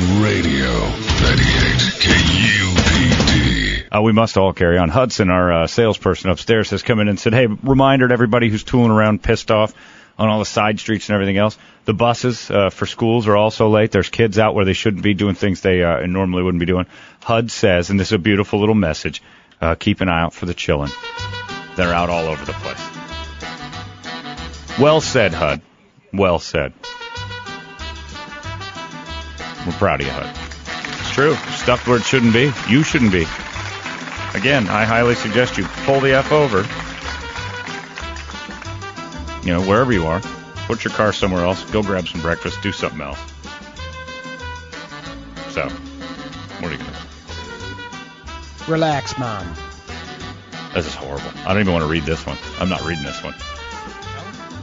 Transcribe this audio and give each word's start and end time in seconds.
Radio. 0.00 0.70
98 1.20 1.90
KUPD. 2.00 3.88
Uh, 3.94 4.00
we 4.00 4.12
must 4.12 4.38
all 4.38 4.54
carry 4.54 4.78
on. 4.78 4.88
Hudson, 4.88 5.28
our 5.28 5.52
uh, 5.52 5.66
salesperson 5.66 6.30
upstairs, 6.30 6.70
has 6.70 6.82
come 6.82 7.00
in 7.00 7.08
and 7.08 7.20
said, 7.20 7.34
"Hey, 7.34 7.46
reminder 7.46 8.08
to 8.08 8.12
everybody 8.14 8.48
who's 8.48 8.64
tooling 8.64 8.90
around, 8.92 9.22
pissed 9.22 9.50
off 9.50 9.74
on 10.18 10.30
all 10.30 10.38
the 10.38 10.46
side 10.46 10.80
streets 10.80 11.10
and 11.10 11.14
everything 11.14 11.36
else. 11.36 11.58
The 11.84 11.92
buses 11.92 12.50
uh, 12.50 12.70
for 12.70 12.86
schools 12.86 13.28
are 13.28 13.36
also 13.36 13.68
late. 13.68 13.90
There's 13.90 14.08
kids 14.08 14.38
out 14.38 14.54
where 14.54 14.64
they 14.64 14.72
shouldn't 14.72 15.02
be 15.02 15.12
doing 15.12 15.34
things 15.34 15.60
they 15.60 15.82
uh, 15.82 16.06
normally 16.06 16.44
wouldn't 16.44 16.60
be 16.60 16.66
doing." 16.66 16.86
HUD 17.22 17.50
says, 17.50 17.90
and 17.90 18.00
this 18.00 18.08
is 18.08 18.12
a 18.14 18.18
beautiful 18.18 18.58
little 18.60 18.74
message: 18.74 19.22
uh, 19.60 19.74
keep 19.74 20.00
an 20.00 20.08
eye 20.08 20.22
out 20.22 20.32
for 20.32 20.46
the 20.46 20.54
chillin'. 20.54 20.90
They're 21.76 21.92
out 21.92 22.08
all 22.08 22.26
over 22.26 22.42
the 22.42 22.52
place. 22.52 22.80
Well 24.78 25.02
said, 25.02 25.34
HUD. 25.34 25.60
Well 26.10 26.38
said. 26.38 26.72
We're 29.70 29.76
proud 29.76 30.00
of 30.00 30.06
you, 30.08 30.12
HUD. 30.12 31.00
It's 31.00 31.12
true. 31.12 31.34
Stuff 31.54 31.86
where 31.86 31.98
it 31.98 32.02
shouldn't 32.02 32.32
be. 32.32 32.50
You 32.68 32.82
shouldn't 32.82 33.12
be. 33.12 33.22
Again, 34.34 34.66
I 34.68 34.84
highly 34.84 35.14
suggest 35.14 35.58
you 35.58 35.64
pull 35.84 36.00
the 36.00 36.12
F 36.12 36.32
over. 36.32 36.66
You 39.46 39.54
know, 39.54 39.62
wherever 39.62 39.92
you 39.92 40.08
are. 40.08 40.20
Put 40.66 40.82
your 40.82 40.92
car 40.92 41.12
somewhere 41.12 41.44
else. 41.44 41.62
Go 41.70 41.84
grab 41.84 42.08
some 42.08 42.20
breakfast. 42.20 42.60
Do 42.62 42.72
something 42.72 43.00
else. 43.00 43.20
So, 45.50 45.68
what 45.68 46.68
are 46.68 46.72
you 46.72 46.78
going 46.78 46.90
to 46.90 46.96
do? 48.66 48.72
Relax, 48.72 49.16
Mom. 49.18 49.54
This 50.74 50.86
is 50.86 50.96
horrible. 50.96 51.30
I 51.46 51.52
don't 51.52 51.60
even 51.60 51.72
want 51.72 51.84
to 51.84 51.88
read 51.88 52.02
this 52.02 52.26
one. 52.26 52.38
I'm 52.58 52.68
not 52.68 52.84
reading 52.84 53.04
this 53.04 53.22
one. 53.22 53.34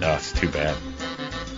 No, 0.01 0.15
it's 0.15 0.33
too 0.33 0.49
bad. 0.49 0.75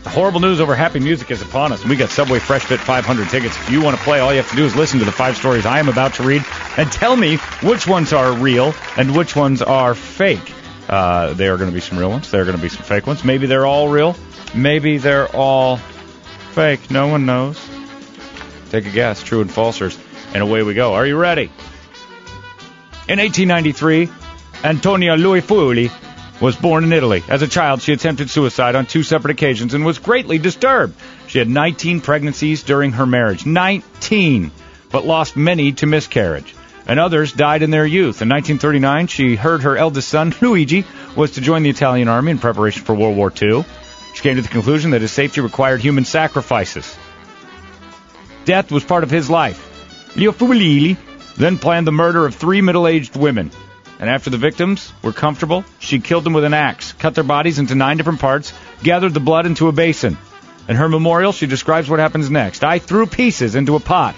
Horrible 0.09 0.39
news 0.39 0.59
over 0.59 0.75
happy 0.75 0.99
music 0.99 1.29
is 1.29 1.41
upon 1.43 1.71
us, 1.71 1.85
we 1.85 1.95
got 1.95 2.09
Subway 2.09 2.39
Fresh 2.39 2.65
Fit 2.65 2.79
500 2.79 3.29
tickets. 3.29 3.55
If 3.55 3.69
you 3.69 3.81
want 3.81 3.95
to 3.95 4.03
play, 4.03 4.19
all 4.19 4.31
you 4.31 4.41
have 4.41 4.49
to 4.49 4.55
do 4.55 4.65
is 4.65 4.75
listen 4.75 4.97
to 4.99 5.05
the 5.05 5.11
five 5.11 5.37
stories 5.37 5.67
I 5.67 5.77
am 5.79 5.87
about 5.87 6.15
to 6.15 6.23
read 6.23 6.43
and 6.77 6.91
tell 6.91 7.15
me 7.15 7.37
which 7.61 7.87
ones 7.87 8.11
are 8.11 8.33
real 8.33 8.73
and 8.97 9.15
which 9.15 9.35
ones 9.35 9.61
are 9.61 9.93
fake. 9.93 10.53
Uh, 10.89 11.33
there 11.33 11.53
are 11.53 11.57
going 11.57 11.69
to 11.69 11.73
be 11.73 11.79
some 11.79 11.97
real 11.99 12.09
ones. 12.09 12.31
There 12.31 12.41
are 12.41 12.45
going 12.45 12.57
to 12.57 12.61
be 12.61 12.69
some 12.69 12.81
fake 12.81 13.05
ones. 13.05 13.23
Maybe 13.23 13.45
they're 13.45 13.67
all 13.67 13.87
real. 13.87 14.15
Maybe 14.55 14.97
they're 14.97 15.27
all 15.27 15.77
fake. 15.77 16.89
No 16.89 17.07
one 17.07 17.27
knows. 17.27 17.63
Take 18.71 18.87
a 18.87 18.91
guess. 18.91 19.21
True 19.21 19.41
and 19.41 19.49
falsers. 19.49 19.97
And 20.33 20.41
away 20.41 20.63
we 20.63 20.73
go. 20.73 20.95
Are 20.95 21.05
you 21.05 21.17
ready? 21.17 21.51
In 23.07 23.19
1893, 23.19 24.09
Antonia 24.63 25.15
Luifuli 25.15 25.91
was 26.41 26.55
born 26.55 26.83
in 26.83 26.93
Italy. 26.93 27.23
As 27.27 27.41
a 27.41 27.47
child, 27.47 27.81
she 27.81 27.93
attempted 27.93 28.29
suicide 28.29 28.75
on 28.75 28.85
two 28.85 29.03
separate 29.03 29.31
occasions 29.31 29.73
and 29.73 29.85
was 29.85 29.99
greatly 29.99 30.37
disturbed. 30.37 30.95
She 31.27 31.39
had 31.39 31.49
19 31.49 32.01
pregnancies 32.01 32.63
during 32.63 32.93
her 32.93 33.05
marriage. 33.05 33.45
19! 33.45 34.51
But 34.91 35.05
lost 35.05 35.35
many 35.35 35.73
to 35.73 35.85
miscarriage. 35.85 36.55
And 36.87 36.99
others 36.99 37.33
died 37.33 37.61
in 37.61 37.69
their 37.69 37.85
youth. 37.85 38.21
In 38.21 38.29
1939, 38.29 39.07
she 39.07 39.35
heard 39.35 39.63
her 39.63 39.77
eldest 39.77 40.09
son, 40.09 40.33
Luigi, 40.41 40.85
was 41.15 41.31
to 41.31 41.41
join 41.41 41.63
the 41.63 41.69
Italian 41.69 42.07
army 42.07 42.31
in 42.31 42.39
preparation 42.39 42.83
for 42.83 42.95
World 42.95 43.17
War 43.17 43.31
II. 43.41 43.63
She 44.15 44.21
came 44.21 44.37
to 44.37 44.41
the 44.41 44.47
conclusion 44.47 44.91
that 44.91 45.01
his 45.01 45.11
safety 45.11 45.41
required 45.41 45.81
human 45.81 46.05
sacrifices. 46.05 46.97
Death 48.45 48.71
was 48.71 48.83
part 48.83 49.03
of 49.03 49.11
his 49.11 49.29
life. 49.29 49.65
Leo 50.15 50.31
Fulili 50.31 50.97
then 51.37 51.57
planned 51.57 51.85
the 51.85 51.91
murder 51.91 52.25
of 52.25 52.33
three 52.33 52.61
middle-aged 52.61 53.15
women. 53.15 53.51
And 53.99 54.09
after 54.09 54.29
the 54.29 54.37
victims 54.37 54.93
were 55.03 55.11
comfortable, 55.11 55.65
she 55.79 55.99
killed 55.99 56.23
them 56.23 56.33
with 56.33 56.45
an 56.45 56.53
axe, 56.53 56.93
cut 56.93 57.15
their 57.15 57.23
bodies 57.23 57.59
into 57.59 57.75
nine 57.75 57.97
different 57.97 58.21
parts, 58.21 58.53
gathered 58.81 59.13
the 59.13 59.19
blood 59.19 59.45
into 59.45 59.67
a 59.67 59.73
basin. 59.73 60.17
In 60.69 60.77
her 60.77 60.87
memorial, 60.87 61.33
she 61.33 61.47
describes 61.47 61.89
what 61.89 61.99
happens 61.99 62.29
next. 62.29 62.63
I 62.63 62.79
threw 62.79 63.07
pieces 63.07 63.55
into 63.55 63.75
a 63.75 63.79
pot, 63.81 64.15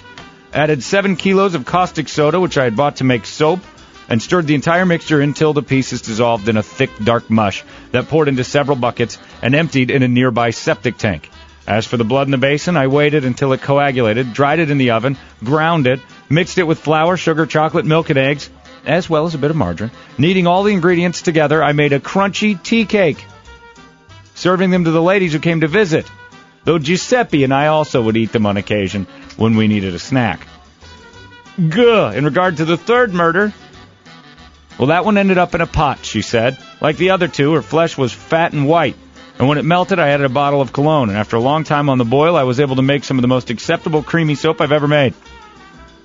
added 0.52 0.84
seven 0.84 1.16
kilos 1.16 1.56
of 1.56 1.64
caustic 1.64 2.08
soda, 2.08 2.38
which 2.38 2.58
I 2.58 2.64
had 2.64 2.76
bought 2.76 2.96
to 2.96 3.04
make 3.04 3.26
soap, 3.26 3.60
and 4.08 4.22
stirred 4.22 4.46
the 4.46 4.54
entire 4.54 4.86
mixture 4.86 5.20
until 5.20 5.52
the 5.52 5.62
pieces 5.62 6.02
dissolved 6.02 6.48
in 6.48 6.56
a 6.56 6.62
thick, 6.62 6.90
dark 7.02 7.28
mush 7.30 7.64
that 7.90 8.08
poured 8.08 8.28
into 8.28 8.44
several 8.44 8.76
buckets 8.76 9.18
and 9.40 9.54
emptied 9.54 9.90
in 9.90 10.02
a 10.02 10.08
nearby 10.08 10.50
septic 10.50 10.96
tank. 10.96 11.28
As 11.66 11.86
for 11.86 11.96
the 11.96 12.04
blood 12.04 12.26
in 12.26 12.32
the 12.32 12.38
basin, 12.38 12.76
I 12.76 12.88
waited 12.88 13.24
until 13.24 13.52
it 13.52 13.62
coagulated, 13.62 14.32
dried 14.32 14.58
it 14.58 14.70
in 14.70 14.78
the 14.78 14.90
oven, 14.90 15.16
ground 15.42 15.86
it, 15.86 16.00
mixed 16.28 16.58
it 16.58 16.64
with 16.64 16.80
flour, 16.80 17.16
sugar, 17.16 17.46
chocolate, 17.46 17.86
milk, 17.86 18.10
and 18.10 18.18
eggs, 18.18 18.50
as 18.84 19.08
well 19.08 19.26
as 19.26 19.34
a 19.34 19.38
bit 19.38 19.50
of 19.50 19.56
margarine. 19.56 19.90
Kneading 20.18 20.46
all 20.46 20.62
the 20.62 20.72
ingredients 20.72 21.22
together, 21.22 21.62
I 21.62 21.72
made 21.72 21.92
a 21.92 22.00
crunchy 22.00 22.60
tea 22.62 22.84
cake, 22.84 23.24
serving 24.34 24.70
them 24.70 24.84
to 24.84 24.90
the 24.90 25.02
ladies 25.02 25.32
who 25.32 25.38
came 25.38 25.60
to 25.60 25.68
visit, 25.68 26.10
though 26.64 26.78
Giuseppe 26.78 27.44
and 27.44 27.54
I 27.54 27.68
also 27.68 28.02
would 28.02 28.16
eat 28.16 28.32
them 28.32 28.46
on 28.46 28.56
occasion 28.56 29.06
when 29.36 29.56
we 29.56 29.68
needed 29.68 29.94
a 29.94 29.98
snack. 29.98 30.46
Gah! 31.68 32.10
In 32.10 32.24
regard 32.24 32.56
to 32.58 32.64
the 32.64 32.76
third 32.76 33.12
murder, 33.12 33.52
well, 34.78 34.88
that 34.88 35.04
one 35.04 35.18
ended 35.18 35.38
up 35.38 35.54
in 35.54 35.60
a 35.60 35.66
pot, 35.66 36.04
she 36.04 36.22
said. 36.22 36.58
Like 36.80 36.96
the 36.96 37.10
other 37.10 37.28
two, 37.28 37.52
her 37.54 37.62
flesh 37.62 37.96
was 37.96 38.12
fat 38.12 38.52
and 38.52 38.66
white. 38.66 38.96
And 39.38 39.48
when 39.48 39.58
it 39.58 39.64
melted, 39.64 39.98
I 39.98 40.08
added 40.08 40.24
a 40.24 40.28
bottle 40.28 40.60
of 40.60 40.72
cologne. 40.72 41.08
And 41.08 41.18
after 41.18 41.36
a 41.36 41.40
long 41.40 41.64
time 41.64 41.88
on 41.88 41.98
the 41.98 42.04
boil, 42.04 42.36
I 42.36 42.44
was 42.44 42.60
able 42.60 42.76
to 42.76 42.82
make 42.82 43.04
some 43.04 43.18
of 43.18 43.22
the 43.22 43.28
most 43.28 43.50
acceptable 43.50 44.02
creamy 44.02 44.34
soap 44.34 44.60
I've 44.60 44.72
ever 44.72 44.88
made. 44.88 45.14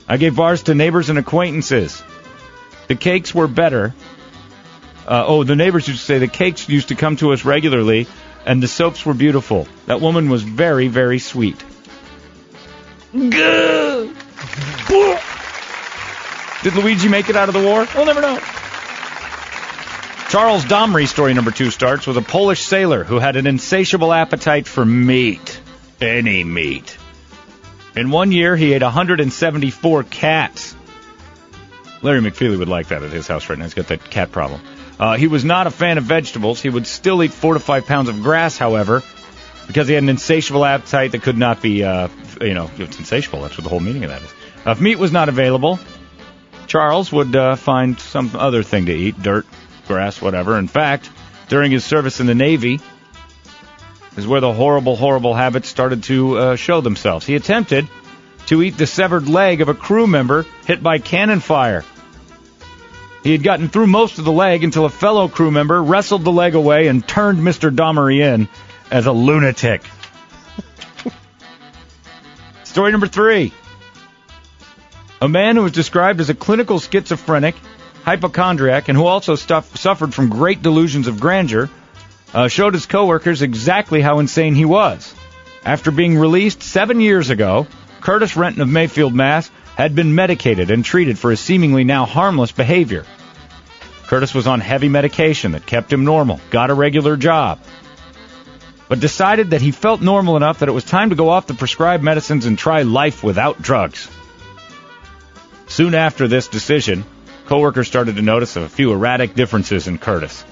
I 0.08 0.18
gave 0.18 0.36
bars 0.36 0.64
to 0.64 0.76
neighbors 0.76 1.10
and 1.10 1.20
acquaintances. 1.20 2.04
The 2.88 2.96
cakes 2.96 3.36
were 3.36 3.48
better. 3.48 3.94
Uh, 5.08 5.24
oh, 5.26 5.44
the 5.44 5.56
neighbors 5.56 5.88
used 5.88 6.02
to 6.02 6.06
say 6.06 6.20
the 6.20 6.28
cakes 6.28 6.68
used 6.68 6.90
to 6.90 6.96
come 6.96 7.16
to 7.18 7.32
us 7.32 7.46
regularly, 7.46 8.08
and 8.46 8.62
the 8.62 8.68
soaps 8.68 9.06
were 9.06 9.14
beautiful. 9.14 9.68
That 9.86 10.02
woman 10.02 10.30
was 10.30 10.44
very, 10.44 10.88
very 10.88 11.20
sweet. 11.20 11.64
Gah! 13.14 14.08
Did 16.64 16.76
Luigi 16.76 17.08
make 17.08 17.30
it 17.30 17.36
out 17.36 17.50
of 17.50 17.54
the 17.54 17.64
war? 17.64 17.88
We'll 17.96 18.06
never 18.06 18.22
know. 18.22 18.40
Charles 20.30 20.66
Domery, 20.66 21.08
story 21.08 21.34
number 21.34 21.52
two, 21.52 21.72
starts 21.72 22.06
with 22.06 22.18
a 22.18 22.22
Polish 22.22 22.62
sailor 22.62 23.06
who 23.06 23.20
had 23.20 23.38
an 23.38 23.48
insatiable 23.48 24.12
appetite 24.12 24.68
for 24.68 24.84
meat. 24.84 25.62
Any 26.02 26.44
meat. 26.44 26.98
In 27.96 28.12
one 28.12 28.32
year, 28.32 28.56
he 28.58 28.74
ate 28.74 28.82
174 28.82 30.04
cats. 30.04 30.76
Larry 32.02 32.22
McFeely 32.22 32.58
would 32.58 32.68
like 32.68 32.90
that 32.90 33.04
at 33.04 33.12
his 33.12 33.28
house 33.28 33.50
right 33.50 33.58
now. 33.58 33.66
He's 33.66 33.74
got 33.74 33.88
that 33.88 34.10
cat 34.10 34.32
problem. 34.32 34.62
Uh, 35.00 35.16
he 35.16 35.28
was 35.28 35.44
not 35.46 35.68
a 35.68 35.72
fan 35.72 35.98
of 35.98 36.04
vegetables. 36.04 36.62
He 36.62 36.70
would 36.70 36.88
still 36.88 37.22
eat 37.24 37.32
four 37.32 37.54
to 37.54 37.60
five 37.60 37.86
pounds 37.86 38.10
of 38.10 38.22
grass, 38.22 38.58
however, 38.58 39.04
because 39.68 39.88
he 39.88 39.94
had 39.94 40.04
an 40.04 40.10
insatiable 40.10 40.66
appetite 40.66 41.12
that 41.12 41.22
could 41.22 41.38
not 41.38 41.62
be, 41.62 41.84
uh, 41.84 42.08
you 42.42 42.54
know, 42.54 42.70
it's 42.78 42.98
insatiable. 42.98 43.42
That's 43.42 43.58
what 43.58 43.64
the 43.64 43.70
whole 43.70 43.80
meaning 43.80 44.04
of 44.04 44.10
that 44.10 44.22
is. 44.22 44.34
Uh, 44.66 44.72
if 44.72 44.82
meat 44.82 44.98
was 44.98 45.12
not 45.12 45.30
available, 45.30 45.80
Charles 46.68 47.12
would 47.12 47.36
uh, 47.36 47.56
find 47.56 48.00
some 48.00 48.32
other 48.36 48.64
thing 48.64 48.88
to 48.88 48.94
eat 48.94 49.22
dirt, 49.22 49.46
grass, 49.88 50.22
whatever. 50.22 50.58
In 50.58 50.68
fact, 50.68 51.10
during 51.48 51.72
his 51.72 51.86
service 51.86 52.20
in 52.20 52.28
the 52.28 52.36
Navy, 52.36 52.80
is 54.18 54.28
where 54.28 54.42
the 54.42 54.52
horrible, 54.52 54.96
horrible 54.96 55.34
habits 55.34 55.70
started 55.70 56.04
to 56.04 56.38
uh, 56.38 56.56
show 56.56 56.82
themselves. 56.82 57.26
He 57.26 57.36
attempted 57.36 57.88
to 58.48 58.62
eat 58.62 58.78
the 58.78 58.88
severed 58.88 59.30
leg 59.30 59.62
of 59.62 59.70
a 59.70 59.74
crew 59.74 60.08
member 60.08 60.46
hit 60.66 60.82
by 60.82 61.00
cannon 61.00 61.40
fire. 61.40 61.84
He 63.24 63.32
had 63.32 63.44
gotten 63.44 63.70
through 63.70 63.88
most 63.88 64.20
of 64.20 64.26
the 64.26 64.32
leg 64.32 64.64
until 64.64 64.86
a 64.86 64.90
fellow 64.90 65.28
crew 65.28 65.52
member 65.52 65.82
wrestled 65.84 66.24
the 66.24 66.32
leg 66.32 66.56
away 66.56 66.88
and 66.88 67.06
turned 67.06 67.40
Mr. 67.40 67.76
Domery 67.76 68.22
in 68.22 68.48
as 68.90 69.06
a 69.06 69.12
lunatic. 69.12 69.84
Story 72.64 72.92
number 72.92 73.08
three. 73.08 73.52
A 75.22 75.28
man 75.28 75.56
who 75.56 75.64
was 75.64 75.72
described 75.72 76.22
as 76.22 76.30
a 76.30 76.36
clinical 76.36 76.80
schizophrenic, 76.80 77.56
hypochondriac, 78.04 78.88
and 78.88 78.98
who 78.98 79.06
also 79.06 79.36
stuff, 79.36 79.76
suffered 79.76 80.14
from 80.14 80.30
great 80.30 80.62
delusions 80.62 81.08
of 81.08 81.20
grandeur 81.20 81.70
uh, 82.34 82.48
showed 82.48 82.74
his 82.74 82.86
coworkers 82.86 83.42
exactly 83.42 84.00
how 84.00 84.20
insane 84.20 84.56
he 84.56 84.66
was. 84.66 85.14
After 85.66 85.92
being 85.92 86.18
released 86.18 86.64
seven 86.64 87.02
years 87.02 87.30
ago, 87.30 87.68
Curtis 88.08 88.38
Renton 88.38 88.62
of 88.62 88.70
Mayfield, 88.70 89.14
Mass. 89.14 89.52
had 89.76 89.94
been 89.94 90.16
medicated 90.16 90.72
and 90.72 90.86
treated 90.86 91.20
for 91.20 91.30
his 91.30 91.42
seemingly 91.42 91.84
now 91.84 92.06
harmless 92.06 92.54
behavior. 92.54 93.04
Curtis 94.04 94.34
was 94.34 94.48
on 94.48 94.62
heavy 94.62 94.88
medication 94.88 95.52
that 95.52 95.66
kept 95.66 95.92
him 95.92 96.06
normal, 96.06 96.40
got 96.50 96.70
a 96.70 96.74
regular 96.74 97.18
job, 97.18 97.60
but 98.88 99.02
decided 99.02 99.50
that 99.50 99.60
he 99.60 99.72
felt 99.72 100.02
normal 100.02 100.38
enough 100.38 100.60
that 100.60 100.70
it 100.70 100.72
was 100.72 100.86
time 100.86 101.10
to 101.10 101.18
go 101.18 101.28
off 101.28 101.48
the 101.48 101.54
prescribed 101.54 102.02
medicines 102.02 102.46
and 102.46 102.58
try 102.58 102.84
life 102.84 103.26
without 103.26 103.62
drugs. 103.62 104.10
Soon 105.68 105.94
after 105.94 106.30
this 106.30 106.48
decision, 106.48 107.04
coworkers 107.48 107.90
started 107.90 108.16
to 108.16 108.22
notice 108.22 108.56
a 108.56 108.70
few 108.70 108.94
erratic 108.94 109.36
differences 109.36 109.90
in 109.90 109.98
Curtis. 109.98 110.46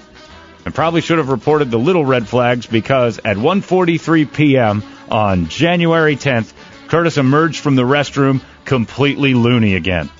And 0.66 0.74
probably 0.74 1.00
should 1.00 1.16
have 1.16 1.30
reported 1.30 1.70
the 1.70 1.78
little 1.78 2.04
red 2.04 2.28
flags 2.28 2.66
because 2.66 3.18
at 3.24 3.38
1:43 3.38 4.30
p.m. 4.30 4.82
on 5.10 5.48
January 5.48 6.16
10th, 6.16 6.52
Curtis 6.88 7.18
emerged 7.18 7.60
from 7.60 7.76
the 7.76 7.82
restroom 7.82 8.40
completely 8.64 9.34
loony 9.34 9.74
again. 9.74 10.10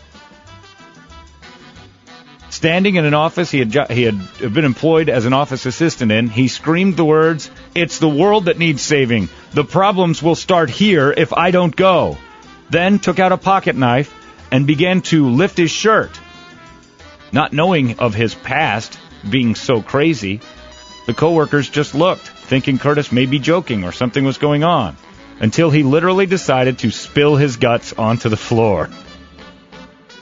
Standing 2.51 2.97
in 2.97 3.05
an 3.05 3.15
office 3.15 3.51
he 3.51 3.59
had 3.59 3.91
he 3.91 4.05
had 4.05 4.19
been 4.41 4.65
employed 4.65 5.09
as 5.09 5.27
an 5.27 5.33
office 5.33 5.67
assistant 5.67 6.11
in, 6.11 6.29
he 6.29 6.49
screamed 6.49 6.97
the 6.97 7.05
words, 7.05 7.51
"It's 7.75 7.99
the 7.99 8.09
world 8.09 8.47
that 8.47 8.59
needs 8.59 8.81
saving. 8.81 9.29
The 9.53 9.65
problems 9.65 10.23
will 10.23 10.35
start 10.35 10.71
here 10.71 11.13
if 11.15 11.33
I 11.33 11.51
don't 11.51 11.77
go." 11.77 12.17
Then 12.71 12.99
took 12.99 13.19
out 13.19 13.33
a 13.33 13.37
pocket 13.37 13.77
knife 13.77 14.13
and 14.51 14.67
began 14.67 15.03
to 15.03 15.29
lift 15.29 15.59
his 15.59 15.71
shirt. 15.71 16.19
Not 17.31 17.53
knowing 17.53 17.99
of 17.99 18.15
his 18.15 18.35
past 18.35 18.99
being 19.29 19.55
so 19.55 19.83
crazy, 19.83 20.41
the 21.07 21.15
coworkers 21.15 21.69
just 21.69 21.95
looked, 21.95 22.27
thinking 22.27 22.79
Curtis 22.79 23.13
may 23.13 23.27
be 23.27 23.39
joking 23.39 23.85
or 23.85 23.93
something 23.93 24.25
was 24.25 24.39
going 24.39 24.65
on, 24.65 24.97
until 25.41 25.71
he 25.71 25.83
literally 25.83 26.27
decided 26.27 26.79
to 26.79 26.91
spill 26.91 27.37
his 27.37 27.57
guts 27.57 27.93
onto 27.93 28.29
the 28.29 28.37
floor. 28.37 28.89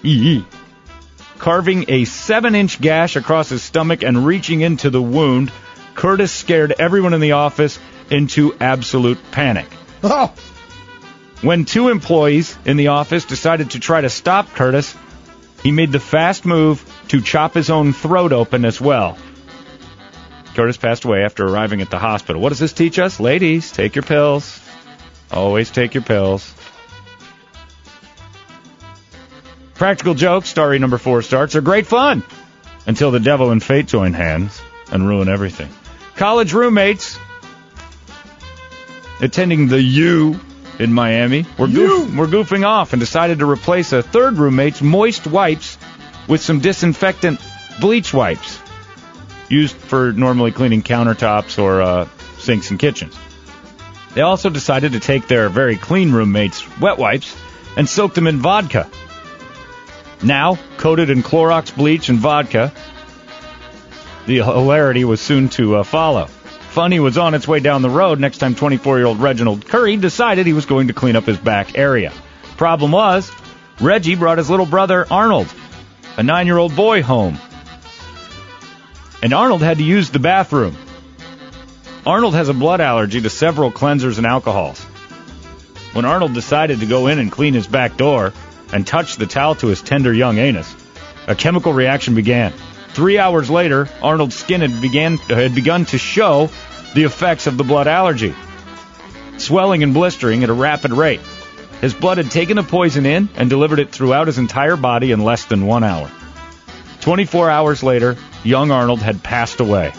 Eee 0.03 0.45
carving 1.45 1.85
a 1.89 2.07
seven 2.07 2.55
inch 2.55 2.81
gash 2.81 3.17
across 3.17 3.51
his 3.51 3.63
stomach 3.63 4.03
and 4.03 4.25
reaching 4.25 4.63
into 4.63 4.89
the 4.89 5.03
wound, 5.03 5.53
Curtis 5.95 6.33
scared 6.33 6.73
everyone 6.79 7.13
in 7.13 7.21
the 7.21 7.33
office 7.33 7.79
into 8.11 8.55
absolute 8.61 9.19
panic. 9.31 9.67
Oh, 10.03 10.33
When 11.43 11.67
two 11.67 11.91
employees 11.91 12.57
in 12.65 12.79
the 12.79 12.89
office 12.89 13.27
decided 13.27 13.73
to 13.73 13.79
try 13.79 14.01
to 14.01 14.09
stop 14.09 14.55
Curtis, 14.55 14.97
he 15.63 15.71
made 15.71 15.93
the 15.93 16.01
fast 16.01 16.47
move 16.47 16.83
to 17.09 17.21
chop 17.21 17.53
his 17.53 17.69
own 17.69 17.93
throat 17.93 18.33
open 18.33 18.65
as 18.65 18.81
well. 18.81 19.19
Curtis 20.55 20.79
passed 20.79 21.05
away 21.05 21.25
after 21.25 21.47
arriving 21.47 21.83
at 21.83 21.91
the 21.91 21.99
hospital. 21.99 22.41
What 22.41 22.51
does 22.51 22.59
this 22.59 22.73
teach 22.73 22.99
us? 22.99 23.21
Ladies, 23.21 23.71
take 23.71 23.97
your 23.97 24.03
pills. 24.03 24.64
Always 25.35 25.71
take 25.71 25.95
your 25.95 26.05
pills. 26.05 26.55
Practical 29.75 30.15
jokes, 30.15 30.49
story 30.49 30.79
number 30.79 30.97
four 30.97 31.23
starts, 31.23 31.57
are 31.57 31.61
great 31.61 31.87
fun 31.89 32.23
until 32.87 33.11
the 33.11 33.19
devil 33.19 33.51
and 33.51 33.63
fate 33.63 33.87
join 33.87 34.13
hands 34.13 34.63
and 34.93 35.07
ruin 35.07 35.29
everything. 35.29 35.69
College 36.15 36.53
roommates 36.53 37.19
attending 39.21 39.67
the 39.67 39.83
U 39.83 40.41
in 40.79 40.93
Miami 40.93 41.47
were, 41.59 41.67
goof- 41.67 42.15
were 42.17 42.27
goofing 42.29 42.65
off 42.65 42.93
and 42.93 43.01
decided 43.01 43.41
to 43.41 43.51
replace 43.51 43.93
a 43.93 44.03
third 44.03 44.35
roommate's 44.35 44.81
moist 44.81 45.27
wipes 45.27 45.77
with 46.29 46.41
some 46.41 46.61
disinfectant 46.61 47.41
bleach 47.81 48.15
wipes 48.15 48.61
used 49.49 49.77
for 49.77 50.13
normally 50.13 50.53
cleaning 50.53 50.83
countertops 50.83 51.61
or 51.61 51.83
uh, 51.83 52.09
sinks 52.39 52.71
and 52.71 52.79
kitchens. 52.79 53.17
They 54.15 54.21
also 54.21 54.49
decided 54.49 54.93
to 54.93 55.01
take 55.01 55.27
their 55.27 55.49
very 55.49 55.77
clean 55.77 56.13
roommate's 56.13 56.65
wet 56.79 56.99
wipes 56.99 57.37
and 57.77 57.89
soak 57.89 58.15
them 58.15 58.27
in 58.27 58.39
vodka. 58.39 58.89
Now, 60.23 60.59
coated 60.79 61.11
in 61.11 61.23
Clorox 61.23 61.75
bleach 61.75 62.09
and 62.09 62.19
vodka, 62.19 62.73
the 64.27 64.37
hilarity 64.37 65.05
was 65.05 65.21
soon 65.21 65.49
to 65.51 65.77
uh, 65.77 65.83
follow. 65.83 66.27
Funny 66.27 66.99
was 66.99 67.19
on 67.19 67.35
its 67.35 67.47
way 67.47 67.61
down 67.61 67.83
the 67.83 67.91
road 67.91 68.19
next 68.19 68.39
time 68.39 68.55
24 68.55 68.99
year 68.99 69.07
old 69.07 69.21
Reginald 69.21 69.67
Curry 69.67 69.97
decided 69.97 70.47
he 70.47 70.53
was 70.53 70.67
going 70.67 70.89
to 70.89 70.95
clean 70.95 71.17
up 71.17 71.25
his 71.25 71.39
back 71.39 71.77
area. 71.77 72.13
Problem 72.57 72.93
was, 72.93 73.31
Reggie 73.81 74.15
brought 74.15 74.39
his 74.39 74.49
little 74.49 74.67
brother 74.67 75.07
Arnold, 75.11 75.53
a 76.17 76.23
nine 76.23 76.47
year 76.47 76.57
old 76.57 76.75
boy, 76.75 77.03
home. 77.03 77.39
And 79.23 79.33
Arnold 79.33 79.63
had 79.63 79.79
to 79.79 79.85
use 79.85 80.11
the 80.11 80.19
bathroom. 80.19 80.77
Arnold 82.07 82.35
has 82.35 82.51
a 82.51 82.55
blood 82.55 82.83
allergy 82.83 83.23
to 83.23 83.31
several 83.31 83.73
cleansers 83.73 84.19
and 84.19 84.27
alcohols. 84.27 84.83
When 85.95 86.05
Arnold 86.05 86.35
decided 86.35 86.81
to 86.81 86.87
go 86.87 87.07
in 87.07 87.19
and 87.19 87.33
clean 87.33 87.55
his 87.55 87.67
back 87.67 87.97
door 87.97 88.35
and 88.73 88.87
touch 88.87 89.17
the 89.17 89.27
towel 89.27 89.55
to 89.57 89.69
his 89.69 89.81
tender 89.81 90.13
young 90.13 90.37
anus, 90.37 90.75
a 91.27 91.35
chemical 91.35 91.73
reaction 91.73 92.15
began. 92.15 92.53
Three 92.93 93.19
hours 93.19 93.49
later, 93.49 93.89
Arnold's 94.03 94.37
skin 94.37 94.61
had, 94.61 94.83
began, 94.83 95.19
uh, 95.31 95.35
had 95.35 95.55
begun 95.55 95.87
to 95.87 95.99
show 95.99 96.51
the 96.95 97.05
effects 97.05 97.47
of 97.47 97.57
the 97.57 97.65
blood 97.65 97.89
allergy, 97.89 98.35
swelling 99.39 99.83
and 99.83 99.95
blistering 99.95 100.45
at 100.45 100.51
a 100.51 100.55
rapid 100.55 100.93
rate. 100.93 101.21
His 101.81 101.95
blood 101.95 102.19
had 102.19 102.31
taken 102.31 102.57
the 102.57 102.63
poison 102.63 103.07
in 103.07 103.31
and 103.35 103.49
delivered 103.49 103.79
it 103.79 103.91
throughout 103.91 104.27
his 104.27 104.37
entire 104.37 104.77
body 104.77 105.11
in 105.11 105.25
less 105.25 105.47
than 105.47 105.67
one 105.67 105.85
hour. 105.85 106.11
24 107.01 107.49
hours 107.49 107.83
later, 107.83 108.17
young 108.43 108.71
Arnold 108.71 109.01
had 109.01 109.23
passed 109.23 109.61
away. 109.61 109.93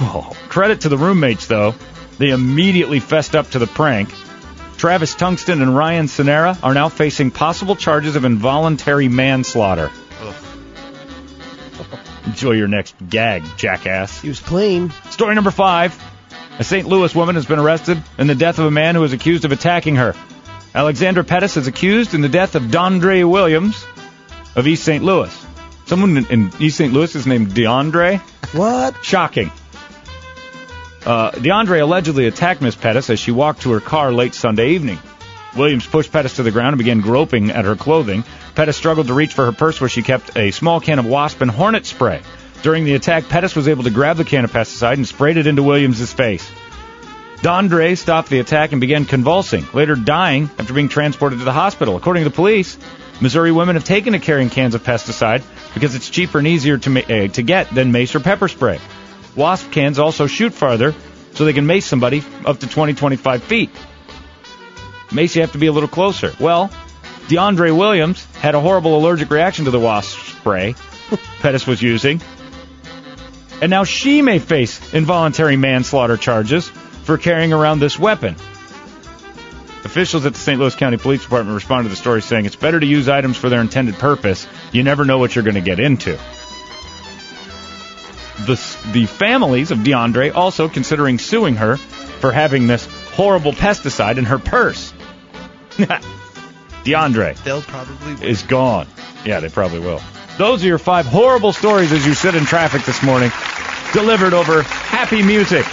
Whoa. 0.00 0.32
Credit 0.48 0.82
to 0.82 0.88
the 0.88 0.98
roommates, 0.98 1.46
though. 1.46 1.74
They 2.18 2.30
immediately 2.30 3.00
fessed 3.00 3.34
up 3.36 3.50
to 3.50 3.58
the 3.58 3.66
prank. 3.66 4.12
Travis 4.76 5.14
Tungsten 5.14 5.60
and 5.60 5.76
Ryan 5.76 6.06
Sonera 6.06 6.56
are 6.62 6.74
now 6.74 6.88
facing 6.88 7.30
possible 7.32 7.74
charges 7.76 8.14
of 8.16 8.24
involuntary 8.24 9.08
manslaughter. 9.08 9.90
Enjoy 12.26 12.52
your 12.52 12.68
next 12.68 12.94
gag, 13.08 13.42
jackass. 13.56 14.20
he 14.20 14.28
was 14.28 14.38
clean. 14.40 14.90
Story 15.10 15.34
number 15.34 15.50
five. 15.50 15.98
A 16.58 16.64
St. 16.64 16.86
Louis 16.86 17.14
woman 17.14 17.36
has 17.36 17.46
been 17.46 17.58
arrested 17.58 18.02
in 18.18 18.26
the 18.26 18.34
death 18.34 18.58
of 18.58 18.66
a 18.66 18.70
man 18.70 18.94
who 18.96 19.02
is 19.04 19.12
accused 19.12 19.44
of 19.44 19.52
attacking 19.52 19.96
her. 19.96 20.14
Alexandra 20.74 21.24
Pettis 21.24 21.56
is 21.56 21.66
accused 21.68 22.14
in 22.14 22.20
the 22.20 22.28
death 22.28 22.54
of 22.54 22.64
Dondre 22.64 23.28
Williams 23.28 23.84
of 24.56 24.66
East 24.66 24.84
St. 24.84 25.02
Louis. 25.02 25.34
Someone 25.86 26.16
in- 26.18 26.26
in 26.26 26.52
East 26.58 26.76
St. 26.76 26.92
Louis 26.92 27.14
is 27.14 27.26
named 27.26 27.48
DeAndre. 27.54 28.20
What? 28.52 28.94
Shocking. 29.02 29.50
Uh, 31.04 31.30
DeAndre 31.30 31.80
allegedly 31.80 32.26
attacked 32.26 32.60
Miss 32.60 32.74
Pettis 32.74 33.10
as 33.10 33.18
she 33.18 33.30
walked 33.30 33.62
to 33.62 33.72
her 33.72 33.80
car 33.80 34.12
late 34.12 34.34
Sunday 34.34 34.70
evening. 34.70 34.98
Williams 35.56 35.86
pushed 35.86 36.12
Pettis 36.12 36.36
to 36.36 36.42
the 36.42 36.50
ground 36.50 36.74
and 36.74 36.78
began 36.78 37.00
groping 37.00 37.50
at 37.50 37.64
her 37.64 37.76
clothing. 37.76 38.24
Pettis 38.54 38.76
struggled 38.76 39.06
to 39.06 39.14
reach 39.14 39.32
for 39.32 39.44
her 39.44 39.52
purse 39.52 39.80
where 39.80 39.88
she 39.88 40.02
kept 40.02 40.36
a 40.36 40.50
small 40.50 40.80
can 40.80 40.98
of 40.98 41.06
wasp 41.06 41.40
and 41.40 41.50
hornet 41.50 41.86
spray. 41.86 42.22
During 42.62 42.84
the 42.84 42.94
attack, 42.94 43.28
Pettis 43.28 43.54
was 43.54 43.68
able 43.68 43.84
to 43.84 43.90
grab 43.90 44.16
the 44.16 44.24
can 44.24 44.44
of 44.44 44.52
pesticide 44.52 44.94
and 44.94 45.06
sprayed 45.06 45.36
it 45.36 45.46
into 45.46 45.62
Williams' 45.62 46.12
face. 46.12 46.50
Dondre 47.38 47.96
stopped 47.96 48.30
the 48.30 48.40
attack 48.40 48.72
and 48.72 48.80
began 48.80 49.04
convulsing, 49.04 49.64
later 49.72 49.94
dying 49.94 50.50
after 50.58 50.74
being 50.74 50.88
transported 50.88 51.38
to 51.38 51.44
the 51.44 51.52
hospital. 51.52 51.96
According 51.96 52.24
to 52.24 52.30
the 52.30 52.34
police, 52.34 52.76
Missouri 53.20 53.52
women 53.52 53.76
have 53.76 53.84
taken 53.84 54.12
to 54.12 54.18
carrying 54.18 54.50
cans 54.50 54.74
of 54.74 54.82
pesticide 54.82 55.44
because 55.72 55.94
it's 55.94 56.10
cheaper 56.10 56.38
and 56.38 56.48
easier 56.48 56.78
to, 56.78 56.90
ma- 56.90 57.00
uh, 57.00 57.28
to 57.28 57.42
get 57.42 57.72
than 57.72 57.92
mace 57.92 58.14
or 58.16 58.20
pepper 58.20 58.48
spray. 58.48 58.80
Wasp 59.38 59.70
cans 59.70 59.98
also 59.98 60.26
shoot 60.26 60.52
farther, 60.52 60.94
so 61.32 61.44
they 61.44 61.52
can 61.52 61.66
mace 61.66 61.86
somebody 61.86 62.24
up 62.44 62.58
to 62.58 62.66
20, 62.66 62.94
25 62.94 63.44
feet. 63.44 63.70
Mace, 65.12 65.36
you 65.36 65.42
have 65.42 65.52
to 65.52 65.58
be 65.58 65.68
a 65.68 65.72
little 65.72 65.88
closer. 65.88 66.34
Well, 66.40 66.70
DeAndre 67.28 67.74
Williams 67.76 68.24
had 68.34 68.54
a 68.56 68.60
horrible 68.60 68.98
allergic 68.98 69.30
reaction 69.30 69.64
to 69.66 69.70
the 69.70 69.78
wasp 69.78 70.18
spray 70.18 70.74
Pettis 71.40 71.66
was 71.66 71.80
using. 71.80 72.20
And 73.60 73.70
now 73.70 73.84
she 73.84 74.22
may 74.22 74.38
face 74.38 74.92
involuntary 74.92 75.56
manslaughter 75.56 76.16
charges 76.16 76.68
for 76.68 77.16
carrying 77.16 77.52
around 77.52 77.78
this 77.78 77.98
weapon. 77.98 78.34
Officials 79.84 80.26
at 80.26 80.34
the 80.34 80.38
St. 80.38 80.60
Louis 80.60 80.74
County 80.74 80.96
Police 80.96 81.22
Department 81.22 81.54
responded 81.54 81.84
to 81.84 81.90
the 81.90 81.96
story 81.96 82.22
saying 82.22 82.44
it's 82.44 82.56
better 82.56 82.78
to 82.78 82.86
use 82.86 83.08
items 83.08 83.36
for 83.36 83.48
their 83.48 83.60
intended 83.60 83.94
purpose. 83.94 84.46
You 84.72 84.82
never 84.82 85.04
know 85.04 85.18
what 85.18 85.34
you're 85.34 85.44
going 85.44 85.54
to 85.54 85.60
get 85.60 85.80
into. 85.80 86.18
The, 88.46 88.54
the 88.92 89.06
families 89.06 89.70
of 89.70 89.78
DeAndre 89.78 90.34
also 90.34 90.68
considering 90.68 91.18
suing 91.18 91.56
her 91.56 91.76
for 91.76 92.32
having 92.32 92.66
this 92.66 92.86
horrible 93.12 93.52
pesticide 93.52 94.18
in 94.18 94.24
her 94.26 94.38
purse. 94.38 94.92
DeAndre 96.84 97.42
They'll 97.42 97.62
probably 97.62 98.26
is 98.26 98.42
gone. 98.42 98.86
Yeah, 99.24 99.40
they 99.40 99.48
probably 99.48 99.80
will. 99.80 100.00
Those 100.36 100.64
are 100.64 100.68
your 100.68 100.78
five 100.78 101.06
horrible 101.06 101.52
stories 101.52 101.92
as 101.92 102.06
you 102.06 102.14
sit 102.14 102.34
in 102.34 102.44
traffic 102.44 102.82
this 102.84 103.02
morning, 103.02 103.30
delivered 103.92 104.34
over 104.34 104.62
happy 104.62 105.22
music. 105.22 105.66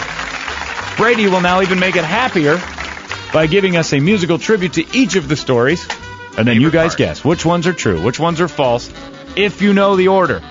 Brady 0.96 1.28
will 1.28 1.40
now 1.40 1.62
even 1.62 1.78
make 1.78 1.96
it 1.96 2.04
happier 2.04 2.60
by 3.32 3.46
giving 3.46 3.76
us 3.76 3.92
a 3.92 4.00
musical 4.00 4.38
tribute 4.38 4.72
to 4.74 4.96
each 4.96 5.14
of 5.16 5.28
the 5.28 5.36
stories, 5.36 5.86
and 6.36 6.48
then 6.48 6.60
you 6.60 6.70
guys 6.70 6.96
guess 6.96 7.24
which 7.24 7.44
ones 7.44 7.66
are 7.66 7.72
true, 7.72 8.02
which 8.02 8.18
ones 8.18 8.40
are 8.40 8.48
false. 8.48 8.92
If 9.36 9.62
you 9.62 9.72
know 9.72 9.96
the 9.96 10.08
order 10.08 10.42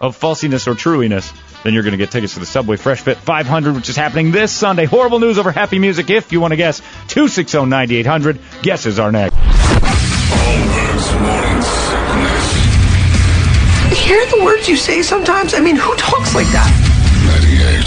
of 0.00 0.16
falsiness 0.16 0.66
or 0.66 0.74
truiness, 0.74 1.32
then 1.64 1.74
you're 1.74 1.82
going 1.82 1.92
to 1.92 1.98
get 1.98 2.10
tickets 2.10 2.34
to 2.34 2.40
the 2.40 2.46
Subway 2.46 2.76
Fresh 2.76 3.00
Fit 3.02 3.16
500, 3.18 3.74
which 3.74 3.88
is 3.88 3.96
happening 3.96 4.30
this 4.30 4.52
Sunday. 4.52 4.84
Horrible 4.84 5.18
news 5.18 5.38
over 5.38 5.50
happy 5.50 5.78
music. 5.78 6.10
If 6.10 6.32
you 6.32 6.40
want 6.40 6.52
to 6.52 6.56
guess, 6.56 6.80
260 7.08 7.66
9800. 7.66 8.38
Guesses 8.62 8.98
are 8.98 9.12
next. 9.12 9.36
Holmberg's 9.36 11.12
morning 11.20 11.62
sickness. 11.62 12.58
Hear 14.06 14.26
the 14.26 14.44
words 14.44 14.68
you 14.68 14.76
say 14.76 15.02
sometimes? 15.02 15.54
I 15.54 15.60
mean, 15.60 15.76
who 15.76 15.94
talks 15.96 16.34
like 16.34 16.46
that? 16.48 16.70
98 17.26 17.84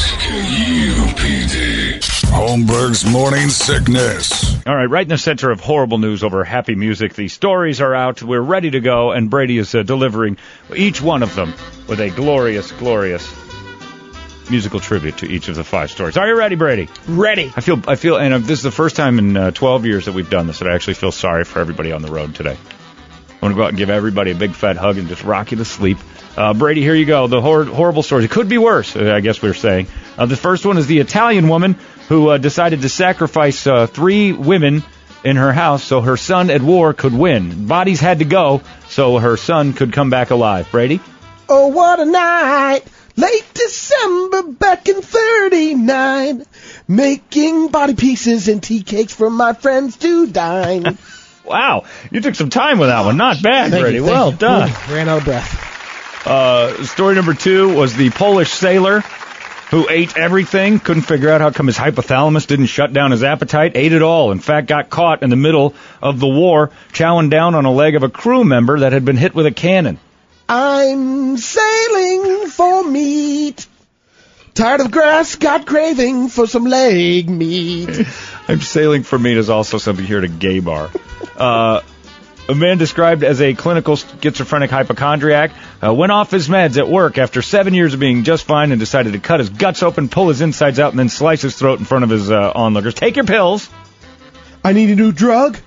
KUPD. 1.15 2.01
Holmberg's 2.31 3.05
morning 3.05 3.49
sickness. 3.49 4.65
All 4.65 4.75
right, 4.75 4.85
right 4.85 5.03
in 5.03 5.09
the 5.09 5.17
center 5.17 5.51
of 5.51 5.59
horrible 5.59 5.97
news 5.97 6.23
over 6.23 6.43
happy 6.43 6.75
music. 6.75 7.13
The 7.13 7.27
stories 7.27 7.81
are 7.81 7.93
out. 7.95 8.21
We're 8.21 8.41
ready 8.41 8.71
to 8.71 8.79
go, 8.79 9.11
and 9.11 9.29
Brady 9.29 9.57
is 9.57 9.73
uh, 9.73 9.83
delivering 9.83 10.37
each 10.75 11.01
one 11.01 11.23
of 11.23 11.35
them 11.35 11.53
with 11.87 11.99
a 11.99 12.09
glorious, 12.09 12.71
glorious 12.71 13.50
musical 14.49 14.79
tribute 14.79 15.17
to 15.17 15.27
each 15.27 15.47
of 15.47 15.55
the 15.55 15.63
five 15.63 15.91
stories. 15.91 16.17
Are 16.17 16.27
you 16.27 16.35
ready, 16.35 16.55
Brady? 16.55 16.89
Ready. 17.07 17.51
I 17.55 17.61
feel, 17.61 17.81
I 17.87 17.95
feel, 17.95 18.17
and 18.17 18.33
uh, 18.33 18.37
this 18.39 18.59
is 18.59 18.63
the 18.63 18.71
first 18.71 18.95
time 18.95 19.19
in 19.19 19.37
uh, 19.37 19.51
12 19.51 19.85
years 19.85 20.05
that 20.05 20.13
we've 20.13 20.29
done 20.29 20.47
this 20.47 20.59
that 20.59 20.67
I 20.67 20.75
actually 20.75 20.95
feel 20.95 21.11
sorry 21.11 21.43
for 21.43 21.59
everybody 21.59 21.91
on 21.91 22.01
the 22.01 22.11
road 22.11 22.35
today. 22.35 22.57
I'm 22.57 23.39
going 23.39 23.53
to 23.53 23.57
go 23.57 23.63
out 23.63 23.69
and 23.69 23.77
give 23.77 23.89
everybody 23.89 24.31
a 24.31 24.35
big 24.35 24.51
fat 24.51 24.77
hug 24.77 24.97
and 24.97 25.07
just 25.07 25.23
rock 25.23 25.51
you 25.51 25.57
to 25.57 25.65
sleep. 25.65 25.97
Uh, 26.37 26.53
Brady, 26.53 26.81
here 26.81 26.93
you 26.93 27.05
go. 27.05 27.27
The 27.27 27.41
hor- 27.41 27.65
horrible 27.65 28.03
stories. 28.03 28.25
It 28.25 28.31
could 28.31 28.47
be 28.47 28.57
worse, 28.57 28.95
uh, 28.95 29.13
I 29.13 29.19
guess 29.19 29.41
we 29.41 29.49
are 29.49 29.53
saying. 29.53 29.87
Uh, 30.17 30.27
the 30.27 30.37
first 30.37 30.65
one 30.65 30.77
is 30.77 30.87
the 30.87 30.99
Italian 30.99 31.47
woman 31.47 31.75
who 32.07 32.29
uh, 32.29 32.37
decided 32.37 32.81
to 32.83 32.89
sacrifice 32.89 33.65
uh, 33.65 33.87
three 33.87 34.31
women 34.31 34.83
in 35.23 35.35
her 35.35 35.51
house 35.51 35.83
so 35.83 36.01
her 36.01 36.17
son 36.17 36.49
at 36.49 36.61
war 36.61 36.93
could 36.93 37.13
win. 37.13 37.67
Bodies 37.67 37.99
had 37.99 38.19
to 38.19 38.25
go 38.25 38.61
so 38.89 39.17
her 39.17 39.37
son 39.37 39.73
could 39.73 39.93
come 39.93 40.09
back 40.09 40.29
alive. 40.29 40.69
Brady? 40.71 40.99
Oh, 41.49 41.67
what 41.67 41.99
a 41.99 42.05
night! 42.05 42.83
Late 43.21 43.53
December 43.53 44.41
back 44.43 44.89
in 44.89 45.01
39. 45.01 46.43
Making 46.87 47.67
body 47.67 47.93
pieces 47.93 48.47
and 48.47 48.63
tea 48.63 48.81
cakes 48.81 49.13
for 49.13 49.29
my 49.29 49.53
friends 49.53 49.97
to 49.97 50.27
dine. 50.27 50.97
Wow, 51.43 51.85
you 52.11 52.21
took 52.21 52.35
some 52.35 52.51
time 52.51 52.77
with 52.77 52.89
that 52.89 53.03
one. 53.03 53.17
Not 53.17 53.41
bad, 53.41 53.71
Brady. 53.71 53.99
well 53.99 54.31
done. 54.31 54.69
Ooh, 54.69 54.93
ran 54.93 55.09
out 55.09 55.17
of 55.17 55.25
breath. 55.25 56.25
Uh, 56.25 56.85
story 56.85 57.15
number 57.15 57.33
two 57.33 57.75
was 57.75 57.95
the 57.95 58.11
Polish 58.11 58.51
sailor 58.51 59.01
who 59.71 59.87
ate 59.89 60.15
everything, 60.15 60.79
couldn't 60.79 61.01
figure 61.01 61.29
out 61.29 61.41
how 61.41 61.49
come 61.49 61.65
his 61.65 61.77
hypothalamus 61.77 62.45
didn't 62.45 62.67
shut 62.67 62.93
down 62.93 63.09
his 63.11 63.23
appetite, 63.23 63.71
ate 63.75 63.91
it 63.91 64.03
all. 64.03 64.31
In 64.31 64.39
fact, 64.39 64.67
got 64.67 64.89
caught 64.89 65.23
in 65.23 65.31
the 65.31 65.35
middle 65.35 65.73
of 66.01 66.19
the 66.19 66.27
war, 66.27 66.69
chowing 66.93 67.29
down 67.31 67.55
on 67.55 67.65
a 67.65 67.71
leg 67.71 67.95
of 67.95 68.03
a 68.03 68.09
crew 68.09 68.43
member 68.43 68.81
that 68.81 68.93
had 68.93 69.03
been 69.03 69.17
hit 69.17 69.33
with 69.33 69.47
a 69.47 69.51
cannon. 69.51 69.97
I'm 70.47 71.37
sailing 71.37 72.40
for 72.51 72.83
meat. 72.83 73.65
Tired 74.53 74.81
of 74.81 74.91
grass, 74.91 75.35
got 75.35 75.65
craving 75.65 76.27
for 76.27 76.45
some 76.45 76.65
leg 76.65 77.29
meat. 77.29 77.89
I'm 78.47 78.59
sailing 78.59 79.03
for 79.03 79.17
meat 79.17 79.37
is 79.37 79.49
also 79.49 79.77
something 79.77 80.05
here 80.05 80.17
at 80.17 80.25
a 80.25 80.27
gay 80.27 80.59
bar. 80.59 80.89
Uh, 81.37 81.81
a 82.49 82.55
man 82.55 82.77
described 82.77 83.23
as 83.23 83.39
a 83.39 83.53
clinical 83.53 83.95
schizophrenic 83.95 84.69
hypochondriac 84.69 85.51
uh, 85.81 85.93
went 85.93 86.11
off 86.11 86.31
his 86.31 86.49
meds 86.49 86.77
at 86.77 86.89
work 86.89 87.17
after 87.17 87.41
seven 87.41 87.73
years 87.73 87.93
of 87.93 88.01
being 88.01 88.23
just 88.23 88.43
fine 88.43 88.71
and 88.71 88.79
decided 88.79 89.13
to 89.13 89.19
cut 89.19 89.39
his 89.39 89.49
guts 89.49 89.83
open, 89.83 90.09
pull 90.09 90.27
his 90.27 90.41
insides 90.41 90.79
out, 90.79 90.91
and 90.91 90.99
then 90.99 91.07
slice 91.07 91.41
his 91.41 91.55
throat 91.55 91.79
in 91.79 91.85
front 91.85 92.03
of 92.03 92.09
his 92.09 92.29
uh, 92.29 92.51
onlookers. 92.53 92.93
Take 92.93 93.15
your 93.15 93.25
pills. 93.25 93.69
I 94.65 94.73
need 94.73 94.89
a 94.89 94.95
new 94.95 95.13
drug. 95.13 95.57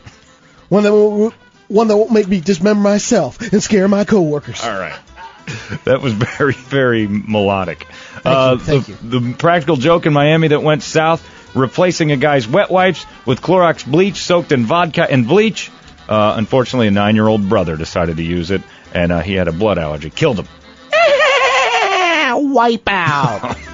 One 0.69 0.83
that 0.83 0.93
will, 0.93 1.33
one 1.69 1.89
that 1.89 1.97
won't 1.97 2.13
make 2.13 2.29
me 2.29 2.41
dismember 2.41 2.83
myself 2.83 3.41
and 3.41 3.63
scare 3.63 3.89
my 3.89 4.05
coworkers. 4.05 4.63
All 4.63 4.79
right. 4.79 4.99
That 5.85 6.01
was 6.01 6.13
very, 6.13 6.53
very 6.55 7.07
melodic. 7.07 7.87
you, 8.25 8.31
uh, 8.31 8.59
thank 8.59 8.87
the, 8.87 8.93
you. 8.93 9.21
the 9.21 9.35
practical 9.35 9.77
joke 9.77 10.07
in 10.07 10.13
Miami 10.13 10.49
that 10.49 10.63
went 10.63 10.83
south, 10.83 11.23
replacing 11.55 12.11
a 12.13 12.17
guy's 12.17 12.49
wet 12.49 12.71
wipes 12.71 13.05
with 13.27 13.41
Clorox 13.43 13.85
bleach 13.87 14.17
soaked 14.17 14.53
in 14.53 14.65
vodka 14.65 15.07
and 15.11 15.27
bleach. 15.29 15.71
Uh, 16.09 16.35
unfortunately, 16.37 16.87
a 16.87 16.91
nine-year-old 16.91 17.49
brother 17.49 17.77
decided 17.77 18.17
to 18.17 18.23
use 18.23 18.51
it, 18.51 18.63
and 18.93 19.13
uh, 19.13 19.21
he 19.21 19.35
had 19.35 19.49
a 19.49 19.53
blood 19.53 19.79
allergy. 19.79 20.11
Killed 20.11 20.39
him. 20.39 20.49
Wipe 22.53 22.89
out. 22.89 23.57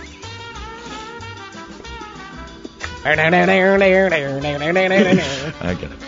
I 5.60 5.74
get 5.74 5.90
it. 5.90 5.98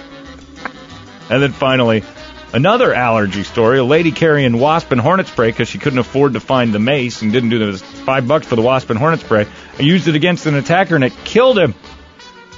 And 1.30 1.42
then 1.42 1.52
finally, 1.52 2.04
another 2.52 2.94
allergy 2.94 3.42
story. 3.42 3.78
A 3.78 3.84
lady 3.84 4.12
carrying 4.12 4.58
wasp 4.58 4.92
and 4.92 5.00
hornet 5.00 5.26
spray 5.26 5.48
because 5.48 5.68
she 5.68 5.78
couldn't 5.78 5.98
afford 5.98 6.34
to 6.34 6.40
find 6.40 6.72
the 6.72 6.78
mace 6.78 7.22
and 7.22 7.32
didn't 7.32 7.50
do 7.50 7.72
the 7.72 7.78
five 7.78 8.28
bucks 8.28 8.46
for 8.46 8.56
the 8.56 8.62
wasp 8.62 8.90
and 8.90 8.98
hornet 8.98 9.20
spray. 9.20 9.46
And 9.78 9.86
used 9.86 10.08
it 10.08 10.14
against 10.14 10.46
an 10.46 10.54
attacker 10.54 10.94
and 10.94 11.04
it 11.04 11.12
killed 11.24 11.58
him. 11.58 11.74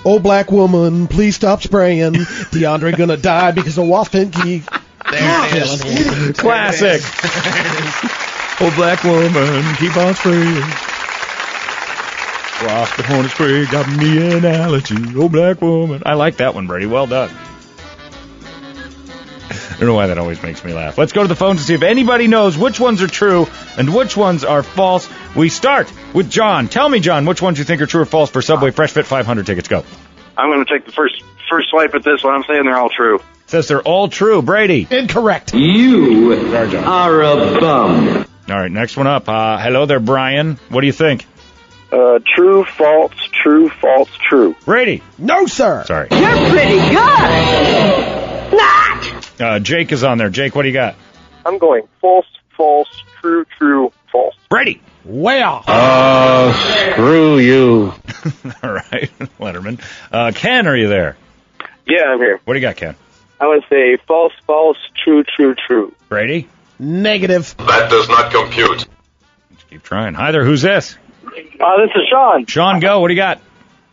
oh, 0.05 0.19
black 0.19 0.51
woman, 0.51 1.07
please 1.07 1.37
stop 1.37 1.63
spraying. 1.63 2.13
DeAndre 2.15 2.97
gonna 2.97 3.17
die 3.17 3.53
because 3.53 3.79
of 3.79 3.87
wasp 3.87 4.15
and 4.15 4.33
key. 4.33 4.63
There 5.11 5.57
it 5.57 5.63
is. 5.63 6.39
Classic. 6.39 7.01
oh, 8.61 8.73
black 8.77 9.05
woman, 9.05 9.75
keep 9.77 9.97
on 9.97 10.15
spraying. 10.15 10.63
Wasp 12.65 12.99
and 12.99 13.07
hornet 13.07 13.31
spray 13.33 13.67
got 13.67 13.87
me 13.99 14.35
an 14.37 14.45
allergy. 14.45 14.97
Oh, 15.17 15.29
black 15.29 15.61
woman. 15.61 16.03
I 16.07 16.15
like 16.15 16.37
that 16.39 16.55
one, 16.55 16.67
Brady. 16.67 16.87
Well 16.87 17.07
done. 17.07 17.31
I 19.75 19.78
don't 19.78 19.88
know 19.88 19.95
why 19.95 20.07
that 20.07 20.19
always 20.19 20.40
makes 20.43 20.64
me 20.64 20.73
laugh. 20.73 20.97
Let's 20.97 21.12
go 21.12 21.23
to 21.23 21.28
the 21.28 21.35
phones 21.35 21.61
to 21.61 21.66
see 21.66 21.75
if 21.75 21.83
anybody 21.83 22.28
knows 22.28 22.57
which 22.57 22.78
ones 22.78 23.02
are 23.02 23.09
true 23.09 23.49
and 23.76 23.93
which 23.93 24.16
ones 24.16 24.45
are 24.45 24.62
false. 24.62 25.09
We 25.35 25.49
start 25.49 25.93
with 26.14 26.31
John. 26.31 26.69
Tell 26.69 26.88
me, 26.88 27.00
John, 27.00 27.26
which 27.26 27.43
ones 27.43 27.59
you 27.59 27.64
think 27.64 27.83
are 27.83 27.87
true 27.87 28.02
or 28.02 28.07
false 28.07 28.31
for 28.31 28.40
Subway 28.40 28.71
Fresh 28.71 28.93
Fit 28.93 29.04
500 29.04 29.47
tickets. 29.47 29.66
Go. 29.66 29.85
I'm 30.37 30.50
going 30.50 30.64
to 30.64 30.73
take 30.73 30.87
the 30.87 30.93
first 30.93 31.23
first 31.50 31.71
swipe 31.71 31.95
at 31.95 32.04
this 32.04 32.23
one. 32.23 32.35
I'm 32.35 32.45
saying 32.45 32.64
they're 32.64 32.76
all 32.76 32.90
true. 32.90 33.21
Says 33.47 33.69
they're 33.69 33.83
all 33.83 34.09
true. 34.09 34.43
Brady. 34.43 34.87
Incorrect. 34.90 35.54
You 35.54 36.35
Sorry, 36.50 36.76
are 36.78 37.23
a 37.23 37.61
bum. 37.61 38.26
All 38.49 38.57
right, 38.57 38.71
next 38.71 38.97
one 38.97 39.07
up. 39.07 39.28
Uh, 39.28 39.59
hello 39.59 39.87
there, 39.87 40.00
Brian. 40.00 40.59
What 40.69 40.83
do 40.83 40.87
you 40.87 40.93
think? 40.93 41.26
Uh, 41.90 42.19
true, 42.35 42.64
false, 42.64 43.14
true, 43.33 43.69
false, 43.69 44.11
true. 44.28 44.57
Brady. 44.64 45.02
No, 45.19 45.47
sir. 45.47 45.85
Sorry. 45.85 46.09
You're 46.11 46.50
pretty 46.50 46.78
good. 46.95 48.24
Not. 49.38 49.53
Uh, 49.53 49.59
Jake 49.61 49.93
is 49.93 50.05
on 50.05 50.19
there. 50.19 50.31
Jake, 50.31 50.55
what 50.55 50.62
do 50.62 50.69
you 50.69 50.75
got? 50.75 50.95
I'm 51.47 51.59
going 51.59 51.83
false, 52.00 52.26
false, 52.57 52.88
true, 53.21 53.45
true, 53.59 53.93
false. 54.11 54.35
Brady. 54.49 54.81
Way 55.05 55.43
off. 55.43 55.64
Oh, 55.69 56.93
screw 56.93 57.38
you. 57.38 57.93
All 58.62 58.73
right, 58.73 59.11
Letterman. 59.38 59.79
Uh, 60.11 60.33
Ken, 60.35 60.67
are 60.67 60.76
you 60.76 60.88
there? 60.88 61.17
Yeah, 61.87 62.05
I'm 62.07 62.19
here. 62.19 62.41
What 62.45 62.55
do 62.55 62.59
you 62.59 62.67
got, 62.67 62.76
Ken? 62.76 62.97
I 63.38 63.49
would 63.49 63.64
say 63.69 63.99
false, 64.09 64.33
false, 64.47 64.79
true, 65.05 65.23
true, 65.25 65.55
true. 65.55 65.95
Brady? 66.09 66.49
Negative. 66.79 67.55
That 67.59 67.91
does 67.91 68.09
not 68.09 68.33
compute. 68.33 68.87
Let's 69.50 69.64
keep 69.69 69.83
trying. 69.83 70.14
Hi 70.14 70.33
there, 70.33 70.45
who's 70.45 70.62
this? 70.62 70.97
Uh, 71.26 71.31
this 71.31 71.91
is 71.95 72.09
Sean. 72.09 72.47
Sean, 72.47 72.81
go. 72.81 73.00
What 73.00 73.09
do 73.09 73.14
you 73.14 73.21
got? 73.21 73.38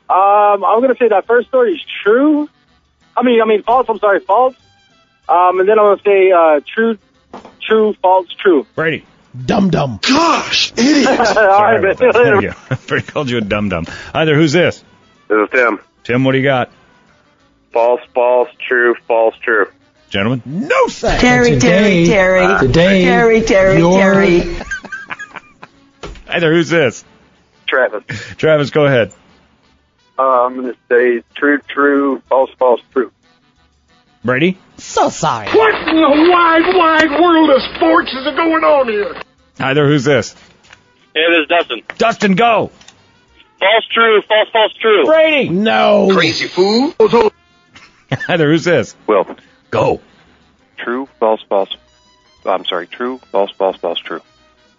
Um, 0.09 0.63
I'm 0.63 0.79
going 0.79 0.93
to 0.93 0.97
say 0.97 1.09
that 1.09 1.27
first 1.27 1.49
story 1.49 1.73
is 1.73 1.81
true. 2.03 2.49
I 3.17 3.23
mean, 3.23 3.41
I 3.41 3.45
mean 3.45 3.63
false. 3.63 3.87
I'm 3.89 3.99
sorry, 3.99 4.19
false. 4.21 4.55
Um, 5.31 5.59
and 5.61 5.69
then 5.69 5.79
I'm 5.79 5.85
going 5.85 5.97
to 5.97 6.03
say 6.03 6.31
uh, 6.31 6.59
true, 6.67 6.97
true, 7.61 7.93
false, 8.01 8.27
true. 8.39 8.65
Brady. 8.75 9.05
Dum 9.45 9.69
dum. 9.69 9.97
Gosh, 10.01 10.73
idiot. 10.77 11.07
all 11.07 11.25
Sorry 11.25 11.75
right, 11.79 11.81
man. 11.81 11.95
that. 11.95 12.13
There 12.13 12.41
you 12.41 12.49
go. 12.69 12.75
Brady 12.87 13.05
called 13.07 13.29
you 13.29 13.37
a 13.37 13.41
dum 13.41 13.69
dum. 13.69 13.85
Hi 14.13 14.25
there, 14.25 14.35
who's 14.35 14.51
this? 14.51 14.83
This 15.29 15.37
is 15.45 15.49
Tim. 15.51 15.79
Tim, 16.03 16.23
what 16.25 16.33
do 16.33 16.39
you 16.39 16.43
got? 16.43 16.69
False, 17.71 18.01
false, 18.13 18.49
true, 18.67 18.93
false, 19.07 19.33
true. 19.41 19.67
Gentlemen? 20.09 20.41
No, 20.45 20.87
sir. 20.89 21.17
Terry, 21.17 21.57
Terry, 21.59 22.05
Terry. 22.07 22.59
Today, 22.59 23.03
Terry, 23.05 23.41
Terry, 23.41 23.79
Terry. 23.81 24.39
Hi 26.27 26.39
there, 26.41 26.53
who's 26.53 26.67
this? 26.67 27.05
Travis. 27.67 28.03
Travis, 28.35 28.69
go 28.71 28.85
ahead. 28.85 29.13
Uh, 30.19 30.45
I'm 30.45 30.55
going 30.61 30.73
to 30.73 30.77
say 30.89 31.23
true, 31.35 31.59
true, 31.69 32.21
false, 32.27 32.49
false, 32.59 32.81
true. 32.91 33.13
Brady? 34.25 34.57
So 34.81 35.09
sorry. 35.09 35.47
What 35.49 35.75
in 35.89 35.95
the 35.95 36.31
wide, 36.31 36.75
wide 36.75 37.21
world 37.21 37.49
of 37.51 37.61
sports 37.75 38.09
is 38.11 38.25
going 38.35 38.63
on 38.63 38.87
here? 38.89 39.15
Hi 39.59 39.73
there, 39.75 39.87
who's 39.87 40.03
this? 40.03 40.33
Hey, 41.13 41.21
this 41.29 41.43
is 41.43 41.47
Dustin. 41.47 41.81
Dustin, 41.97 42.35
go. 42.35 42.71
False, 43.59 43.85
true, 43.91 44.21
false, 44.23 44.49
false, 44.51 44.73
true. 44.73 45.05
Brady. 45.05 45.49
No. 45.49 46.09
Crazy 46.11 46.47
fool. 46.47 46.93
Hi 48.11 48.37
there, 48.37 48.49
who's 48.49 48.63
this? 48.63 48.95
Will. 49.05 49.27
Go. 49.69 50.01
True, 50.77 51.07
false, 51.19 51.43
false. 51.47 51.69
I'm 52.43 52.65
sorry, 52.65 52.87
true, 52.87 53.19
false, 53.31 53.51
false, 53.51 53.77
false, 53.77 53.99
true. 53.99 54.21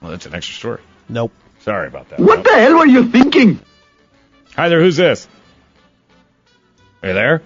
Well, 0.00 0.11
that's 0.11 0.26
an 0.26 0.35
extra 0.35 0.56
story. 0.56 0.80
Nope. 1.09 1.32
Sorry 1.61 1.87
about 1.87 2.09
that. 2.09 2.18
What 2.18 2.42
the 2.42 2.50
hell 2.50 2.76
were 2.76 2.87
you 2.87 3.09
thinking? 3.09 3.61
Hi 4.56 4.68
there, 4.68 4.82
who's 4.82 4.97
this? 4.97 5.28
Are 7.04 7.11
you 7.11 7.14
there? 7.14 7.42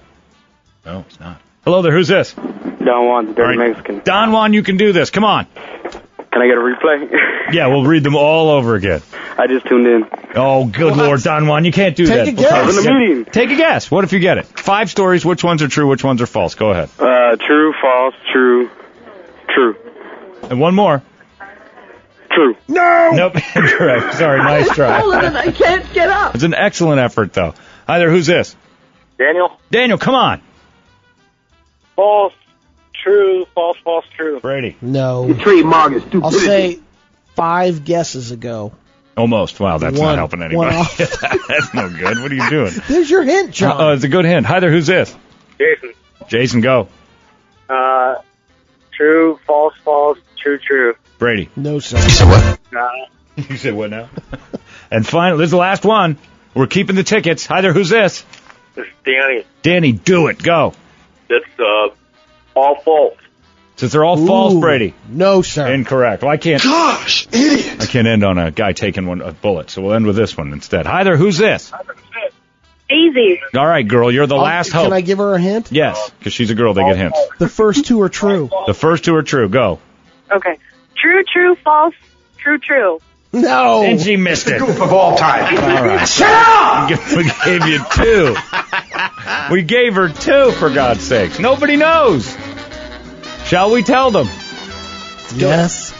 No, 0.86 1.00
it's 1.06 1.20
not. 1.20 1.42
Hello 1.66 1.82
there, 1.82 1.90
who's 1.90 2.06
this? 2.06 2.32
Don 2.32 3.06
Juan, 3.06 3.26
dirty 3.34 3.40
All 3.40 3.46
right. 3.48 3.58
Mexican. 3.70 4.00
Don 4.04 4.30
Juan, 4.30 4.52
you 4.52 4.62
can 4.62 4.76
do 4.76 4.92
this. 4.92 5.10
Come 5.10 5.24
on. 5.24 5.46
Can 5.46 6.40
I 6.42 6.46
get 6.46 6.56
a 6.56 6.60
replay? 6.60 7.12
Yeah, 7.52 7.68
we'll 7.68 7.84
read 7.84 8.02
them 8.02 8.16
all 8.16 8.50
over 8.50 8.74
again. 8.74 9.02
I 9.38 9.46
just 9.46 9.66
tuned 9.66 9.86
in. 9.86 10.04
Oh, 10.34 10.64
good 10.66 10.96
lord, 10.96 11.22
Don 11.22 11.46
Juan, 11.46 11.64
you 11.64 11.70
can't 11.70 11.94
do 11.94 12.04
Take 12.06 12.16
that. 12.16 12.28
a 12.28 12.32
guess. 12.32 12.52
I 12.52 12.66
was 12.66 12.84
in 12.84 12.92
a 12.92 12.98
meeting. 12.98 13.24
Take 13.24 13.50
a 13.50 13.54
guess. 13.54 13.88
What 13.88 14.02
if 14.02 14.12
you 14.12 14.18
get 14.18 14.38
it? 14.38 14.46
Five 14.46 14.90
stories. 14.90 15.24
Which 15.24 15.44
ones 15.44 15.62
are 15.62 15.68
true? 15.68 15.86
Which 15.86 16.02
ones 16.02 16.20
are 16.22 16.26
false? 16.26 16.56
Go 16.56 16.70
ahead. 16.72 16.88
Uh, 16.98 17.36
true, 17.36 17.72
false, 17.80 18.14
true, 18.32 18.68
true. 19.48 19.76
And 20.50 20.60
one 20.60 20.74
more. 20.74 21.02
True. 22.32 22.56
No. 22.66 23.10
Nope. 23.12 23.34
Correct. 23.54 24.14
Sorry. 24.16 24.38
Nice 24.38 24.68
try. 24.70 25.00
I 25.00 25.52
can't 25.52 25.92
get 25.92 26.08
up. 26.10 26.34
It's 26.34 26.42
an 26.42 26.54
excellent 26.54 27.00
effort, 27.00 27.32
though. 27.32 27.54
Hi 27.86 28.00
there. 28.00 28.10
Who's 28.10 28.26
this? 28.26 28.56
Daniel? 29.18 29.56
Daniel, 29.70 29.98
come 29.98 30.16
on. 30.16 30.42
False, 31.96 32.34
true, 33.02 33.46
false, 33.54 33.76
false, 33.82 34.04
true. 34.16 34.38
Brady. 34.40 34.76
No. 34.80 35.32
Trademark 35.34 35.92
is 35.94 36.02
I'll 36.14 36.30
say 36.30 36.78
five 37.34 37.84
guesses 37.84 38.30
ago. 38.30 38.72
Almost. 39.16 39.58
Wow, 39.60 39.78
that's 39.78 39.98
One- 39.98 40.08
not 40.10 40.18
helping 40.18 40.40
one 40.40 40.68
anybody. 40.68 40.76
off. 40.76 40.96
that's 41.48 41.72
no 41.74 41.88
good. 41.88 42.18
What 42.20 42.30
are 42.30 42.34
you 42.34 42.50
doing? 42.50 42.72
There's 42.88 43.10
your 43.10 43.22
hint, 43.22 43.52
John. 43.52 43.80
Uh, 43.80 43.92
it's 43.94 44.04
a 44.04 44.08
good 44.08 44.26
hint. 44.26 44.44
Hi 44.46 44.60
there. 44.60 44.70
Who's 44.70 44.86
this? 44.86 45.14
Jason. 45.58 45.92
Jason, 46.28 46.60
go. 46.60 46.88
Uh, 47.68 48.16
true, 48.92 49.38
false, 49.46 49.74
false, 49.84 50.18
true, 50.38 50.58
true. 50.58 50.94
Brady. 51.18 51.48
no, 51.56 51.78
sir. 51.78 51.96
Uh, 51.98 52.56
You 53.50 53.56
said 53.56 53.74
what 53.74 53.90
now? 53.90 54.08
and 54.90 55.06
finally, 55.06 55.38
this 55.38 55.46
is 55.46 55.50
the 55.52 55.56
last 55.58 55.84
one. 55.84 56.18
We're 56.54 56.66
keeping 56.66 56.96
the 56.96 57.02
tickets. 57.04 57.46
Hi 57.46 57.60
there. 57.62 57.72
Who's 57.72 57.88
this? 57.90 58.24
it's 58.76 58.88
Danny. 59.04 59.44
Danny, 59.62 59.92
do 59.92 60.26
it. 60.28 60.42
Go. 60.42 60.74
That's, 61.28 61.44
uh, 61.58 61.88
all 62.54 62.76
false. 62.76 63.16
Since 63.76 63.92
they're 63.92 64.04
all 64.04 64.16
false, 64.16 64.54
Brady. 64.54 64.94
No, 65.08 65.42
sir. 65.42 65.70
Incorrect. 65.70 66.22
Well, 66.22 66.32
I 66.32 66.38
can't. 66.38 66.62
Gosh, 66.62 67.26
idiot. 67.30 67.76
I 67.82 67.86
can't 67.86 68.06
end 68.06 68.24
on 68.24 68.38
a 68.38 68.50
guy 68.50 68.72
taking 68.72 69.06
one 69.06 69.20
a 69.20 69.32
bullet, 69.32 69.68
so 69.68 69.82
we'll 69.82 69.92
end 69.92 70.06
with 70.06 70.16
this 70.16 70.34
one 70.36 70.52
instead. 70.54 70.86
Hi 70.86 71.04
there. 71.04 71.16
Who's 71.18 71.36
this? 71.36 71.70
Easy. 72.88 73.40
All 73.54 73.66
right, 73.66 73.86
girl. 73.86 74.12
You're 74.12 74.26
the 74.26 74.36
I'll- 74.36 74.42
last 74.42 74.70
Can 74.70 74.76
hope. 74.78 74.86
Can 74.86 74.92
I 74.94 75.00
give 75.02 75.18
her 75.18 75.34
a 75.34 75.40
hint? 75.40 75.72
Yes, 75.72 76.10
because 76.18 76.32
she's 76.32 76.50
a 76.50 76.54
girl. 76.54 76.72
They 76.72 76.84
get 76.84 76.96
hints. 76.96 77.18
The 77.38 77.48
first 77.48 77.84
two 77.84 78.00
are 78.02 78.08
true. 78.08 78.48
The 78.66 78.74
first 78.74 79.04
two 79.04 79.14
are 79.16 79.22
true. 79.22 79.48
Go. 79.48 79.80
Okay. 80.30 80.56
True, 80.96 81.22
true, 81.24 81.56
false, 81.56 81.94
true, 82.38 82.58
true. 82.58 83.00
No. 83.42 83.82
And 83.82 84.00
she 84.00 84.16
missed 84.16 84.48
it. 84.48 84.58
Goof 84.58 84.80
of 84.80 84.92
all 84.92 85.16
time. 85.16 85.56
All 85.56 85.84
right. 85.84 86.08
Shut 86.08 86.28
up! 86.28 86.90
We 87.16 87.30
gave 87.44 87.66
you 87.66 87.84
two. 87.94 88.36
We 89.50 89.62
gave 89.62 89.94
her 89.94 90.08
two, 90.08 90.52
for 90.52 90.70
God's 90.70 91.02
sakes. 91.02 91.38
Nobody 91.38 91.76
knows. 91.76 92.36
Shall 93.44 93.70
we 93.70 93.82
tell 93.82 94.10
them? 94.10 94.26
Yes. 95.34 95.90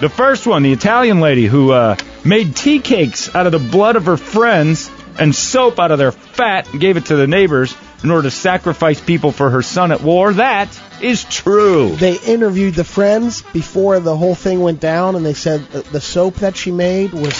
The 0.00 0.08
first 0.08 0.46
one, 0.46 0.62
the 0.62 0.72
Italian 0.72 1.20
lady 1.20 1.46
who 1.46 1.72
uh, 1.72 1.96
made 2.24 2.54
tea 2.54 2.78
cakes 2.80 3.34
out 3.34 3.46
of 3.46 3.52
the 3.52 3.58
blood 3.58 3.96
of 3.96 4.06
her 4.06 4.16
friends 4.16 4.90
and 5.18 5.34
soap 5.34 5.78
out 5.78 5.90
of 5.90 5.98
their 5.98 6.12
fat 6.12 6.70
and 6.70 6.80
gave 6.80 6.96
it 6.96 7.06
to 7.06 7.16
the 7.16 7.26
neighbors 7.26 7.74
in 8.04 8.10
order 8.10 8.24
to 8.24 8.30
sacrifice 8.30 9.00
people 9.00 9.32
for 9.32 9.50
her 9.50 9.62
son 9.62 9.90
at 9.92 10.00
war. 10.00 10.32
That 10.32 10.68
is 11.02 11.24
true. 11.24 11.96
They 11.96 12.18
interviewed 12.18 12.74
the 12.74 12.84
friends 12.84 13.42
before 13.42 14.00
the 14.00 14.16
whole 14.16 14.34
thing 14.34 14.60
went 14.60 14.80
down, 14.80 15.16
and 15.16 15.24
they 15.24 15.34
said 15.34 15.66
the 15.68 16.00
soap 16.00 16.36
that 16.36 16.56
she 16.56 16.70
made 16.70 17.12
was 17.12 17.34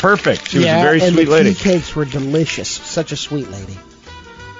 Perfect. 0.00 0.48
She 0.48 0.58
was 0.58 0.66
yeah, 0.66 0.80
a 0.80 0.82
very 0.82 1.02
and 1.02 1.14
sweet 1.14 1.24
the 1.26 1.30
lady. 1.30 1.54
cakes 1.54 1.94
were 1.94 2.06
delicious. 2.06 2.70
Such 2.70 3.12
a 3.12 3.16
sweet 3.16 3.50
lady. 3.50 3.78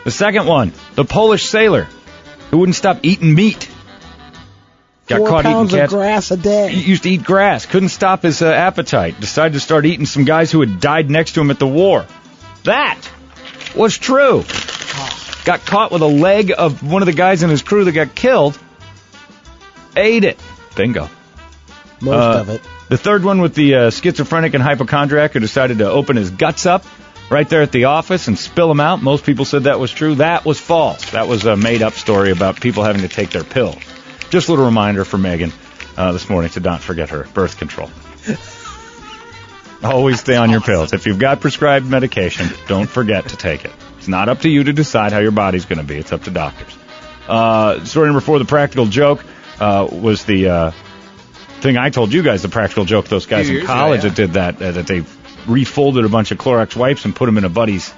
The 0.05 0.11
second 0.11 0.47
one, 0.47 0.75
the 0.97 1.05
Polish 1.05 1.49
sailor 1.49 1.89
who 2.51 2.59
wouldn't 2.59 2.77
stop 2.77 2.99
eating 3.03 3.35
meat. 3.35 3.69
Got 5.07 5.19
Four 5.19 5.29
caught 5.29 5.45
eating 5.47 5.53
pounds 5.53 5.73
of 5.73 5.89
grass 5.89 6.31
a 6.31 6.37
day. 6.37 6.71
He 6.71 6.91
used 6.91 7.05
to 7.05 7.11
eat 7.11 7.25
grass, 7.25 7.65
couldn't 7.65 7.89
stop 7.89 8.23
his 8.23 8.43
uh, 8.43 8.53
appetite, 8.53 9.19
decided 9.19 9.55
to 9.55 9.61
start 9.61 9.87
eating 9.87 10.05
some 10.05 10.27
guys 10.27 10.53
who 10.53 10.61
had 10.61 10.79
died 10.79 11.11
next 11.11 11.33
to 11.33 11.41
him 11.41 11.51
at 11.51 11.59
the 11.59 11.67
war. 11.67 12.05
That 12.65 13.01
was 13.75 13.97
true. 13.97 14.45
Got 15.51 15.67
caught 15.67 15.91
with 15.91 16.01
a 16.03 16.07
leg 16.07 16.53
of 16.57 16.81
one 16.89 17.03
of 17.03 17.07
the 17.07 17.13
guys 17.13 17.43
in 17.43 17.51
his 17.51 17.61
crew 17.61 17.83
that 17.83 17.91
got 17.91 18.15
killed. 18.15 18.57
Ate 19.97 20.23
it. 20.23 20.39
Bingo. 20.77 21.11
Most 22.01 22.15
Uh, 22.37 22.41
of 22.43 22.49
it. 22.51 22.61
The 22.89 22.97
third 22.97 23.25
one 23.25 23.41
with 23.41 23.57
the 23.57 23.75
uh, 23.75 23.91
schizophrenic 23.91 24.55
and 24.55 24.63
hypochondriac 24.63 25.33
who 25.33 25.41
decided 25.41 25.79
to 25.79 25.91
open 25.91 26.15
his 26.15 26.31
guts 26.31 26.67
up 26.67 26.85
right 27.31 27.49
there 27.49 27.63
at 27.63 27.73
the 27.73 27.87
office 27.87 28.29
and 28.29 28.39
spill 28.39 28.69
them 28.69 28.79
out. 28.79 29.03
Most 29.03 29.25
people 29.25 29.45
said 29.45 29.65
that 29.65 29.81
was 29.81 29.91
true. 29.91 30.15
That 30.15 30.45
was 30.45 30.61
false. 30.61 31.11
That 31.11 31.27
was 31.27 31.45
a 31.47 31.57
made 31.57 31.83
up 31.83 31.95
story 31.95 32.31
about 32.31 32.61
people 32.61 32.85
having 32.85 33.03
to 33.03 33.09
take 33.09 33.31
their 33.31 33.43
pills. 33.43 33.83
Just 34.31 34.47
a 34.47 34.53
little 34.53 34.67
reminder 34.67 35.05
for 35.05 35.19
Megan 35.19 35.53
uh, 35.97 36.13
this 36.13 36.31
morning 36.31 36.53
to 36.53 36.61
not 36.61 36.81
forget 36.81 37.09
her 37.09 37.25
birth 37.35 37.59
control. 37.59 37.91
Always 39.83 40.21
stay 40.21 40.37
on 40.37 40.51
your 40.51 40.61
pills. 40.61 40.93
If 40.93 41.07
you've 41.09 41.19
got 41.19 41.41
prescribed 41.41 41.87
medication, 41.87 42.47
don't 42.69 42.89
forget 42.89 43.31
to 43.31 43.37
take 43.37 43.65
it. 43.65 43.73
It's 44.01 44.09
not 44.09 44.31
up 44.31 44.41
to 44.41 44.49
you 44.49 44.65
to 44.65 44.73
decide 44.73 45.13
how 45.13 45.19
your 45.19 45.31
body's 45.31 45.67
going 45.67 45.79
to 45.79 45.85
be. 45.85 45.97
It's 45.97 46.11
up 46.11 46.23
to 46.23 46.31
doctors. 46.31 46.75
Uh, 47.29 47.85
story 47.85 48.07
number 48.07 48.23
four, 48.23 48.39
the 48.39 48.47
practical 48.47 48.87
joke, 48.87 49.23
uh, 49.61 49.87
was 49.93 50.25
the 50.25 50.49
uh, 50.49 50.71
thing 51.61 51.77
I 51.77 51.91
told 51.91 52.11
you 52.11 52.23
guys. 52.23 52.41
The 52.41 52.49
practical 52.49 52.87
joke. 52.87 53.09
Those 53.09 53.27
guys 53.27 53.49
in 53.49 53.57
years 53.57 53.65
ago, 53.65 53.75
college 53.75 54.03
yeah. 54.03 54.09
that 54.09 54.17
did 54.17 54.33
that. 54.33 54.63
Uh, 54.63 54.73
that 54.73 54.87
they 54.87 55.05
refolded 55.47 56.07
a 56.07 56.09
bunch 56.09 56.31
of 56.31 56.39
Clorox 56.39 56.75
wipes 56.75 57.05
and 57.05 57.15
put 57.15 57.27
them 57.27 57.37
in 57.37 57.45
a 57.45 57.51
buddy's 57.51 57.91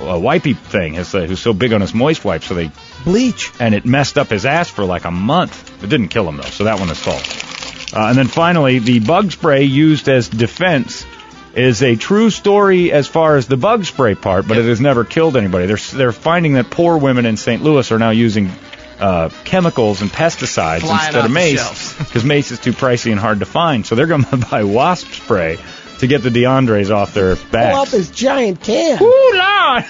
uh, 0.00 0.18
wipey 0.18 0.54
thing. 0.54 0.92
His, 0.92 1.14
uh, 1.14 1.24
who's 1.24 1.40
so 1.40 1.54
big 1.54 1.72
on 1.72 1.80
his 1.80 1.94
moist 1.94 2.26
wipes, 2.26 2.48
so 2.48 2.54
they 2.54 2.70
Bleach. 3.02 3.50
and 3.58 3.74
it 3.74 3.86
messed 3.86 4.18
up 4.18 4.28
his 4.28 4.44
ass 4.44 4.68
for 4.68 4.84
like 4.84 5.06
a 5.06 5.10
month. 5.10 5.82
It 5.82 5.88
didn't 5.88 6.08
kill 6.08 6.28
him 6.28 6.36
though, 6.36 6.42
so 6.42 6.64
that 6.64 6.78
one 6.78 6.90
is 6.90 6.98
false. 6.98 7.94
Uh, 7.94 8.08
and 8.08 8.18
then 8.18 8.28
finally, 8.28 8.80
the 8.80 9.00
bug 9.00 9.32
spray 9.32 9.64
used 9.64 10.10
as 10.10 10.28
defense 10.28 11.06
is 11.54 11.82
a 11.82 11.96
true 11.96 12.30
story 12.30 12.92
as 12.92 13.06
far 13.06 13.36
as 13.36 13.46
the 13.46 13.56
bug 13.56 13.84
spray 13.84 14.14
part, 14.14 14.48
but 14.48 14.58
it 14.58 14.64
has 14.64 14.80
never 14.80 15.04
killed 15.04 15.36
anybody. 15.36 15.66
They're 15.66 15.76
they're 15.76 16.12
finding 16.12 16.54
that 16.54 16.70
poor 16.70 16.96
women 16.96 17.26
in 17.26 17.36
St. 17.36 17.62
Louis 17.62 17.90
are 17.92 17.98
now 17.98 18.10
using 18.10 18.50
uh, 18.98 19.28
chemicals 19.44 20.00
and 20.00 20.10
pesticides 20.10 20.80
Flying 20.80 21.06
instead 21.06 21.24
of 21.24 21.30
mace 21.30 21.98
because 21.98 22.24
mace 22.34 22.50
is 22.50 22.58
too 22.58 22.72
pricey 22.72 23.10
and 23.10 23.20
hard 23.20 23.40
to 23.40 23.46
find. 23.46 23.84
So 23.84 23.94
they're 23.94 24.06
going 24.06 24.24
to 24.30 24.36
buy 24.36 24.64
wasp 24.64 25.08
spray 25.08 25.58
to 25.98 26.06
get 26.06 26.22
the 26.22 26.30
DeAndres 26.30 26.90
off 26.90 27.14
their 27.14 27.36
backs. 27.36 27.50
Pull 27.50 27.62
up 27.62 27.84
backs. 27.86 27.90
his 27.92 28.10
giant 28.10 28.60
can. 28.62 29.02
Ooh, 29.02 29.30
Lord! 29.34 29.84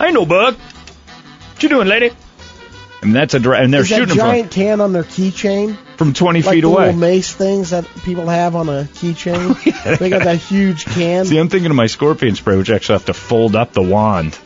I 0.00 0.06
ain't 0.06 0.14
no 0.14 0.24
bug. 0.26 0.54
What 0.54 1.62
you 1.62 1.68
doing, 1.68 1.88
lady? 1.88 2.10
And 3.02 3.14
that's 3.14 3.34
a 3.34 3.40
dra- 3.40 3.60
and 3.60 3.72
they're 3.72 3.82
Is 3.82 3.90
that 3.90 3.96
shooting 3.96 4.16
them 4.16 4.26
giant 4.26 4.50
can 4.50 4.80
on 4.80 4.92
their 4.92 5.04
keychain? 5.04 5.76
From, 5.98 6.08
from 6.08 6.14
20 6.14 6.42
Like 6.42 6.54
feet 6.54 6.60
the 6.62 6.68
away. 6.68 6.86
little 6.86 7.00
mace 7.00 7.32
things 7.34 7.70
that 7.70 7.84
people 8.04 8.26
have 8.28 8.56
on 8.56 8.68
a 8.68 8.84
keychain. 8.94 9.56
Oh, 9.88 9.94
they 9.96 10.10
got 10.10 10.24
that 10.24 10.38
huge 10.38 10.84
can. 10.86 11.24
See, 11.24 11.38
I'm 11.38 11.48
thinking 11.48 11.70
of 11.70 11.76
my 11.76 11.86
scorpion 11.86 12.34
spray, 12.34 12.56
which 12.56 12.68
actually 12.70 12.94
have 12.94 13.06
to 13.06 13.14
fold 13.14 13.54
up 13.56 13.72
the 13.72 13.82
wand. 13.82 14.38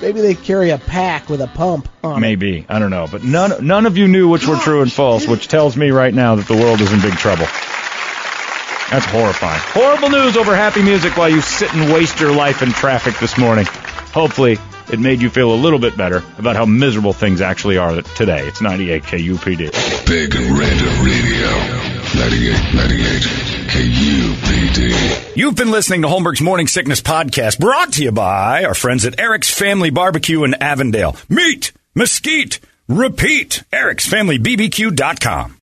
Maybe 0.00 0.20
they 0.20 0.34
carry 0.34 0.70
a 0.70 0.78
pack 0.78 1.28
with 1.28 1.40
a 1.40 1.46
pump 1.46 1.88
on 2.02 2.18
it. 2.18 2.20
Maybe 2.20 2.66
I 2.68 2.78
don't 2.78 2.90
know, 2.90 3.06
but 3.10 3.22
none 3.24 3.66
none 3.66 3.86
of 3.86 3.96
you 3.96 4.08
knew 4.08 4.28
which 4.28 4.46
were 4.46 4.56
true 4.56 4.82
and 4.82 4.92
false, 4.92 5.26
which 5.26 5.48
tells 5.48 5.76
me 5.76 5.90
right 5.90 6.12
now 6.12 6.34
that 6.36 6.46
the 6.48 6.54
world 6.54 6.80
is 6.80 6.92
in 6.92 7.00
big 7.00 7.14
trouble. 7.14 7.46
That's 8.90 9.06
horrifying. 9.06 9.60
Horrible 9.64 10.10
news 10.10 10.36
over 10.36 10.54
happy 10.54 10.82
music 10.82 11.16
while 11.16 11.28
you 11.28 11.40
sit 11.40 11.72
and 11.74 11.92
waste 11.92 12.20
your 12.20 12.32
life 12.34 12.62
in 12.62 12.70
traffic 12.70 13.18
this 13.18 13.36
morning. 13.38 13.66
Hopefully, 14.12 14.58
it 14.90 14.98
made 15.00 15.20
you 15.20 15.30
feel 15.30 15.52
a 15.52 15.56
little 15.56 15.78
bit 15.78 15.96
better 15.96 16.22
about 16.38 16.56
how 16.56 16.64
miserable 16.64 17.12
things 17.12 17.40
actually 17.40 17.76
are 17.78 18.02
today. 18.02 18.46
It's 18.46 18.60
98 18.60 19.02
KUPD. 19.02 20.06
Big 20.06 20.34
and 20.34 20.58
Red 20.58 20.80
Radio. 21.04 21.96
98, 22.14 22.74
98, 22.74 23.22
KUPD. 23.68 25.36
You've 25.36 25.56
been 25.56 25.70
listening 25.70 26.02
to 26.02 26.08
Holmberg's 26.08 26.40
Morning 26.40 26.66
Sickness 26.66 27.00
Podcast, 27.00 27.58
brought 27.58 27.92
to 27.94 28.02
you 28.04 28.12
by 28.12 28.64
our 28.64 28.74
friends 28.74 29.04
at 29.04 29.20
Eric's 29.20 29.50
Family 29.50 29.90
Barbecue 29.90 30.44
in 30.44 30.54
Avondale. 30.54 31.16
Meat, 31.28 31.72
mesquite, 31.94 32.60
repeat. 32.88 33.64
Eric'sFamilyBBQ.com. 33.72 35.54